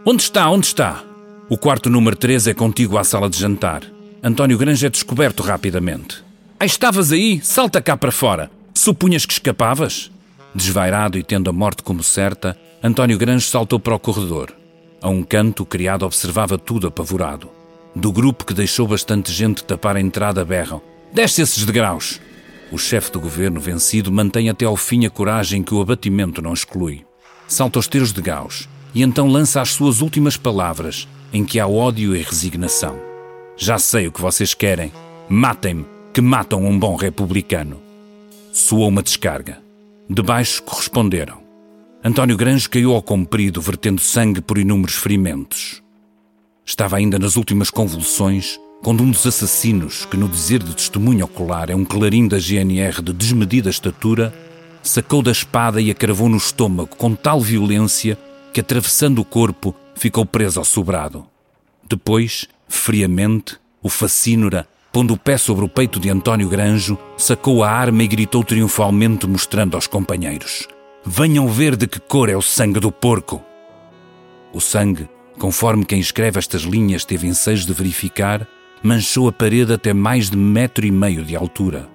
Onde 0.04 0.22
está? 0.22 0.50
Onde 0.50 0.66
está? 0.66 1.04
O 1.48 1.56
quarto 1.56 1.88
número 1.88 2.16
3 2.16 2.48
é 2.48 2.54
contigo 2.54 2.98
à 2.98 3.04
sala 3.04 3.30
de 3.30 3.38
jantar. 3.38 3.82
António 4.22 4.58
Grange 4.58 4.84
é 4.84 4.90
descoberto 4.90 5.44
rapidamente. 5.44 6.24
Ah, 6.58 6.66
estavas 6.66 7.12
aí? 7.12 7.40
Salta 7.40 7.80
cá 7.80 7.96
para 7.96 8.10
fora. 8.10 8.50
Supunhas 8.74 9.24
que 9.24 9.32
escapavas? 9.32 10.10
Desvairado 10.52 11.18
e 11.18 11.22
tendo 11.22 11.48
a 11.48 11.52
morte 11.52 11.84
como 11.84 12.02
certa, 12.02 12.58
António 12.82 13.16
Grange 13.16 13.46
saltou 13.46 13.78
para 13.78 13.94
o 13.94 14.00
corredor. 14.00 14.52
A 15.00 15.08
um 15.08 15.22
canto, 15.22 15.62
o 15.62 15.66
criado 15.66 16.04
observava 16.04 16.58
tudo 16.58 16.88
apavorado. 16.88 17.48
Do 17.94 18.10
grupo 18.10 18.44
que 18.44 18.54
deixou 18.54 18.88
bastante 18.88 19.30
gente 19.30 19.62
tapar 19.62 19.96
a 19.96 20.00
entrada 20.00 20.44
berram. 20.44 20.82
Desce 21.12 21.42
esses 21.42 21.64
degraus! 21.64 22.20
O 22.70 22.78
chefe 22.78 23.12
do 23.12 23.20
governo 23.20 23.60
vencido 23.60 24.10
mantém 24.10 24.50
até 24.50 24.64
ao 24.64 24.76
fim 24.76 25.06
a 25.06 25.10
coragem 25.10 25.62
que 25.62 25.74
o 25.74 25.80
abatimento 25.80 26.42
não 26.42 26.52
exclui. 26.52 27.04
Salta 27.46 27.78
aos 27.78 27.86
tiros 27.86 28.12
de 28.12 28.20
gaus 28.20 28.68
e 28.94 29.02
então 29.02 29.28
lança 29.28 29.60
as 29.60 29.70
suas 29.70 30.00
últimas 30.00 30.36
palavras, 30.36 31.06
em 31.32 31.44
que 31.44 31.60
há 31.60 31.66
ódio 31.66 32.16
e 32.16 32.22
resignação. 32.22 32.98
Já 33.56 33.78
sei 33.78 34.08
o 34.08 34.12
que 34.12 34.20
vocês 34.20 34.54
querem. 34.54 34.90
Matem-me, 35.28 35.86
que 36.12 36.20
matam 36.20 36.64
um 36.64 36.78
bom 36.78 36.96
republicano. 36.96 37.80
Soou 38.52 38.88
uma 38.88 39.02
descarga. 39.02 39.58
Debaixo 40.08 40.62
corresponderam. 40.62 41.42
António 42.02 42.36
Granjo 42.36 42.70
caiu 42.70 42.92
ao 42.92 43.02
comprido, 43.02 43.60
vertendo 43.60 44.00
sangue 44.00 44.40
por 44.40 44.58
inúmeros 44.58 44.94
ferimentos. 44.94 45.82
Estava 46.64 46.96
ainda 46.96 47.18
nas 47.18 47.36
últimas 47.36 47.70
convulsões 47.70 48.58
quando 48.86 49.02
um 49.02 49.10
dos 49.10 49.26
assassinos, 49.26 50.04
que 50.04 50.16
no 50.16 50.28
dizer 50.28 50.62
de 50.62 50.72
testemunho 50.72 51.24
ocular 51.24 51.70
é 51.70 51.74
um 51.74 51.84
clarim 51.84 52.28
da 52.28 52.38
GNR 52.38 53.02
de 53.02 53.12
desmedida 53.12 53.68
estatura, 53.68 54.32
sacou 54.80 55.22
da 55.22 55.32
espada 55.32 55.80
e 55.80 55.90
a 55.90 55.94
cravou 55.94 56.28
no 56.28 56.36
estômago 56.36 56.94
com 56.94 57.12
tal 57.12 57.40
violência 57.40 58.16
que, 58.52 58.60
atravessando 58.60 59.18
o 59.18 59.24
corpo, 59.24 59.74
ficou 59.96 60.24
preso 60.24 60.60
ao 60.60 60.64
sobrado. 60.64 61.26
Depois, 61.82 62.46
friamente, 62.68 63.58
o 63.82 63.88
facínora, 63.88 64.68
pondo 64.92 65.14
o 65.14 65.18
pé 65.18 65.36
sobre 65.36 65.64
o 65.64 65.68
peito 65.68 65.98
de 65.98 66.08
António 66.08 66.48
Granjo, 66.48 66.96
sacou 67.18 67.64
a 67.64 67.70
arma 67.72 68.04
e 68.04 68.06
gritou 68.06 68.44
triunfalmente, 68.44 69.26
mostrando 69.26 69.74
aos 69.74 69.88
companheiros: 69.88 70.68
Venham 71.04 71.48
ver 71.48 71.74
de 71.74 71.88
que 71.88 71.98
cor 71.98 72.28
é 72.28 72.36
o 72.36 72.40
sangue 72.40 72.78
do 72.78 72.92
porco! 72.92 73.42
O 74.52 74.60
sangue 74.60 75.08
conforme 75.38 75.84
quem 75.84 75.98
escreve 75.98 76.38
estas 76.38 76.62
linhas 76.62 77.04
teve 77.04 77.26
ensejos 77.26 77.66
de 77.66 77.72
verificar, 77.72 78.46
manchou 78.82 79.28
a 79.28 79.32
parede 79.32 79.72
até 79.72 79.92
mais 79.92 80.30
de 80.30 80.36
metro 80.36 80.86
e 80.86 80.90
meio 80.90 81.24
de 81.24 81.34
altura. 81.36 81.88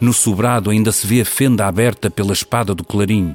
No 0.00 0.12
sobrado 0.12 0.70
ainda 0.70 0.92
se 0.92 1.06
vê 1.06 1.20
a 1.22 1.24
fenda 1.24 1.66
aberta 1.66 2.10
pela 2.10 2.32
espada 2.32 2.74
do 2.74 2.84
clarim. 2.84 3.34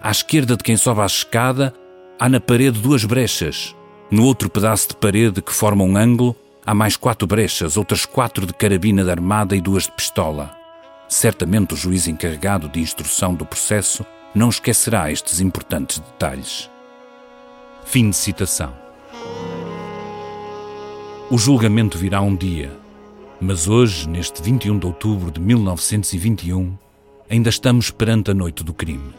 À 0.00 0.10
esquerda 0.10 0.56
de 0.56 0.62
quem 0.62 0.76
sobe 0.76 1.00
a 1.00 1.06
escada, 1.06 1.74
há 2.18 2.28
na 2.28 2.40
parede 2.40 2.80
duas 2.80 3.04
brechas. 3.04 3.74
No 4.10 4.24
outro 4.24 4.48
pedaço 4.48 4.88
de 4.88 4.96
parede, 4.96 5.42
que 5.42 5.52
forma 5.52 5.84
um 5.84 5.96
ângulo, 5.96 6.34
há 6.64 6.74
mais 6.74 6.96
quatro 6.96 7.26
brechas, 7.26 7.76
outras 7.76 8.06
quatro 8.06 8.46
de 8.46 8.54
carabina 8.54 9.04
de 9.04 9.10
armada 9.10 9.54
e 9.54 9.60
duas 9.60 9.84
de 9.84 9.92
pistola. 9.92 10.56
Certamente 11.08 11.74
o 11.74 11.76
juiz 11.76 12.06
encarregado 12.06 12.68
de 12.68 12.80
instrução 12.80 13.34
do 13.34 13.44
processo 13.44 14.04
não 14.34 14.48
esquecerá 14.48 15.10
estes 15.10 15.40
importantes 15.40 15.98
detalhes. 15.98 16.70
Fim 17.84 18.10
de 18.10 18.16
citação. 18.16 18.87
O 21.30 21.36
julgamento 21.36 21.98
virá 21.98 22.22
um 22.22 22.34
dia, 22.34 22.72
mas 23.38 23.68
hoje, 23.68 24.08
neste 24.08 24.40
21 24.40 24.78
de 24.78 24.86
outubro 24.86 25.30
de 25.30 25.38
1921, 25.38 26.72
ainda 27.28 27.50
estamos 27.50 27.90
perante 27.90 28.30
a 28.30 28.34
noite 28.34 28.64
do 28.64 28.72
crime. 28.72 29.12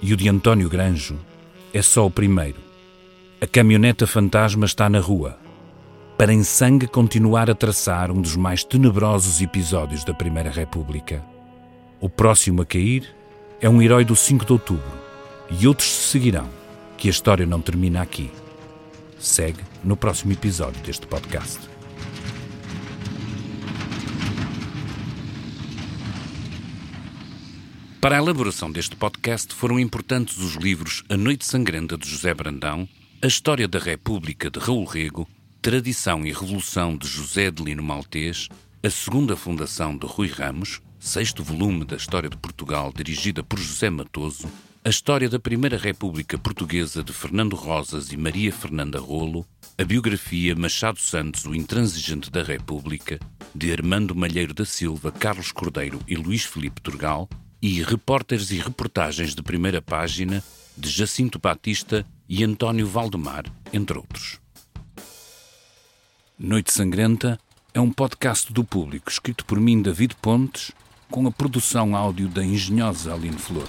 E 0.00 0.12
o 0.12 0.16
de 0.16 0.28
António 0.28 0.68
Granjo 0.68 1.18
é 1.74 1.82
só 1.82 2.06
o 2.06 2.10
primeiro. 2.10 2.58
A 3.40 3.46
caminhoneta 3.48 4.06
fantasma 4.06 4.66
está 4.66 4.88
na 4.88 5.00
rua, 5.00 5.36
para 6.16 6.32
em 6.32 6.44
sangue 6.44 6.86
continuar 6.86 7.50
a 7.50 7.56
traçar 7.56 8.12
um 8.12 8.20
dos 8.20 8.36
mais 8.36 8.62
tenebrosos 8.62 9.42
episódios 9.42 10.04
da 10.04 10.14
Primeira 10.14 10.50
República. 10.50 11.24
O 12.00 12.08
próximo 12.08 12.62
a 12.62 12.64
cair 12.64 13.12
é 13.60 13.68
um 13.68 13.82
herói 13.82 14.04
do 14.04 14.14
5 14.14 14.44
de 14.44 14.52
outubro, 14.52 14.92
e 15.50 15.66
outros 15.66 15.92
se 15.92 16.10
seguirão 16.10 16.48
que 16.96 17.08
a 17.08 17.10
história 17.10 17.44
não 17.44 17.60
termina 17.60 18.00
aqui. 18.00 18.30
Segue 19.22 19.60
no 19.84 19.96
próximo 19.96 20.32
episódio 20.32 20.82
deste 20.82 21.06
podcast. 21.06 21.60
Para 28.00 28.16
a 28.16 28.18
elaboração 28.18 28.72
deste 28.72 28.96
podcast 28.96 29.54
foram 29.54 29.78
importantes 29.78 30.38
os 30.38 30.56
livros 30.56 31.04
A 31.08 31.16
Noite 31.16 31.46
Sangrenta 31.46 31.96
de 31.96 32.08
José 32.08 32.34
Brandão, 32.34 32.88
A 33.22 33.28
História 33.28 33.68
da 33.68 33.78
República 33.78 34.50
de 34.50 34.58
Raul 34.58 34.84
Rego, 34.84 35.28
Tradição 35.62 36.26
e 36.26 36.32
Revolução 36.32 36.96
de 36.96 37.06
José 37.06 37.48
de 37.48 37.62
Lino 37.62 37.82
Maltês, 37.84 38.48
A 38.82 38.90
Segunda 38.90 39.36
Fundação 39.36 39.96
de 39.96 40.04
Rui 40.04 40.26
Ramos, 40.26 40.82
sexto 40.98 41.44
volume 41.44 41.84
da 41.84 41.94
História 41.94 42.28
de 42.28 42.36
Portugal 42.36 42.92
dirigida 42.92 43.44
por 43.44 43.60
José 43.60 43.88
Matoso, 43.88 44.48
A 44.84 44.88
História 44.88 45.28
da 45.28 45.38
Primeira 45.38 45.76
República 45.76 46.36
Portuguesa 46.36 47.04
de 47.04 47.12
Fernando 47.12 47.54
Rosas 47.54 48.10
e 48.10 48.16
Maria 48.16 48.52
Fernanda 48.52 48.98
Rolo, 48.98 49.46
a 49.78 49.84
biografia 49.84 50.56
Machado 50.56 50.98
Santos, 50.98 51.44
o 51.46 51.54
intransigente 51.54 52.28
da 52.28 52.42
República, 52.42 53.20
de 53.54 53.70
Armando 53.70 54.12
Malheiro 54.12 54.52
da 54.52 54.64
Silva, 54.64 55.12
Carlos 55.12 55.52
Cordeiro 55.52 56.00
e 56.08 56.16
Luís 56.16 56.44
Filipe 56.44 56.80
Turgal, 56.80 57.28
e 57.62 57.80
repórteres 57.80 58.50
e 58.50 58.56
reportagens 58.56 59.36
de 59.36 59.42
primeira 59.44 59.80
página 59.80 60.42
de 60.76 60.90
Jacinto 60.90 61.38
Batista 61.38 62.04
e 62.28 62.42
António 62.42 62.88
Valdemar, 62.88 63.44
entre 63.72 63.96
outros. 63.96 64.40
Noite 66.36 66.72
Sangrenta 66.72 67.38
é 67.72 67.80
um 67.80 67.92
podcast 67.92 68.52
do 68.52 68.64
público 68.64 69.08
escrito 69.08 69.44
por 69.44 69.60
mim, 69.60 69.80
David 69.80 70.16
Pontes, 70.20 70.72
com 71.08 71.24
a 71.28 71.30
produção 71.30 71.94
áudio 71.94 72.26
da 72.26 72.44
engenhosa 72.44 73.14
Aline 73.14 73.38
Flor. 73.38 73.68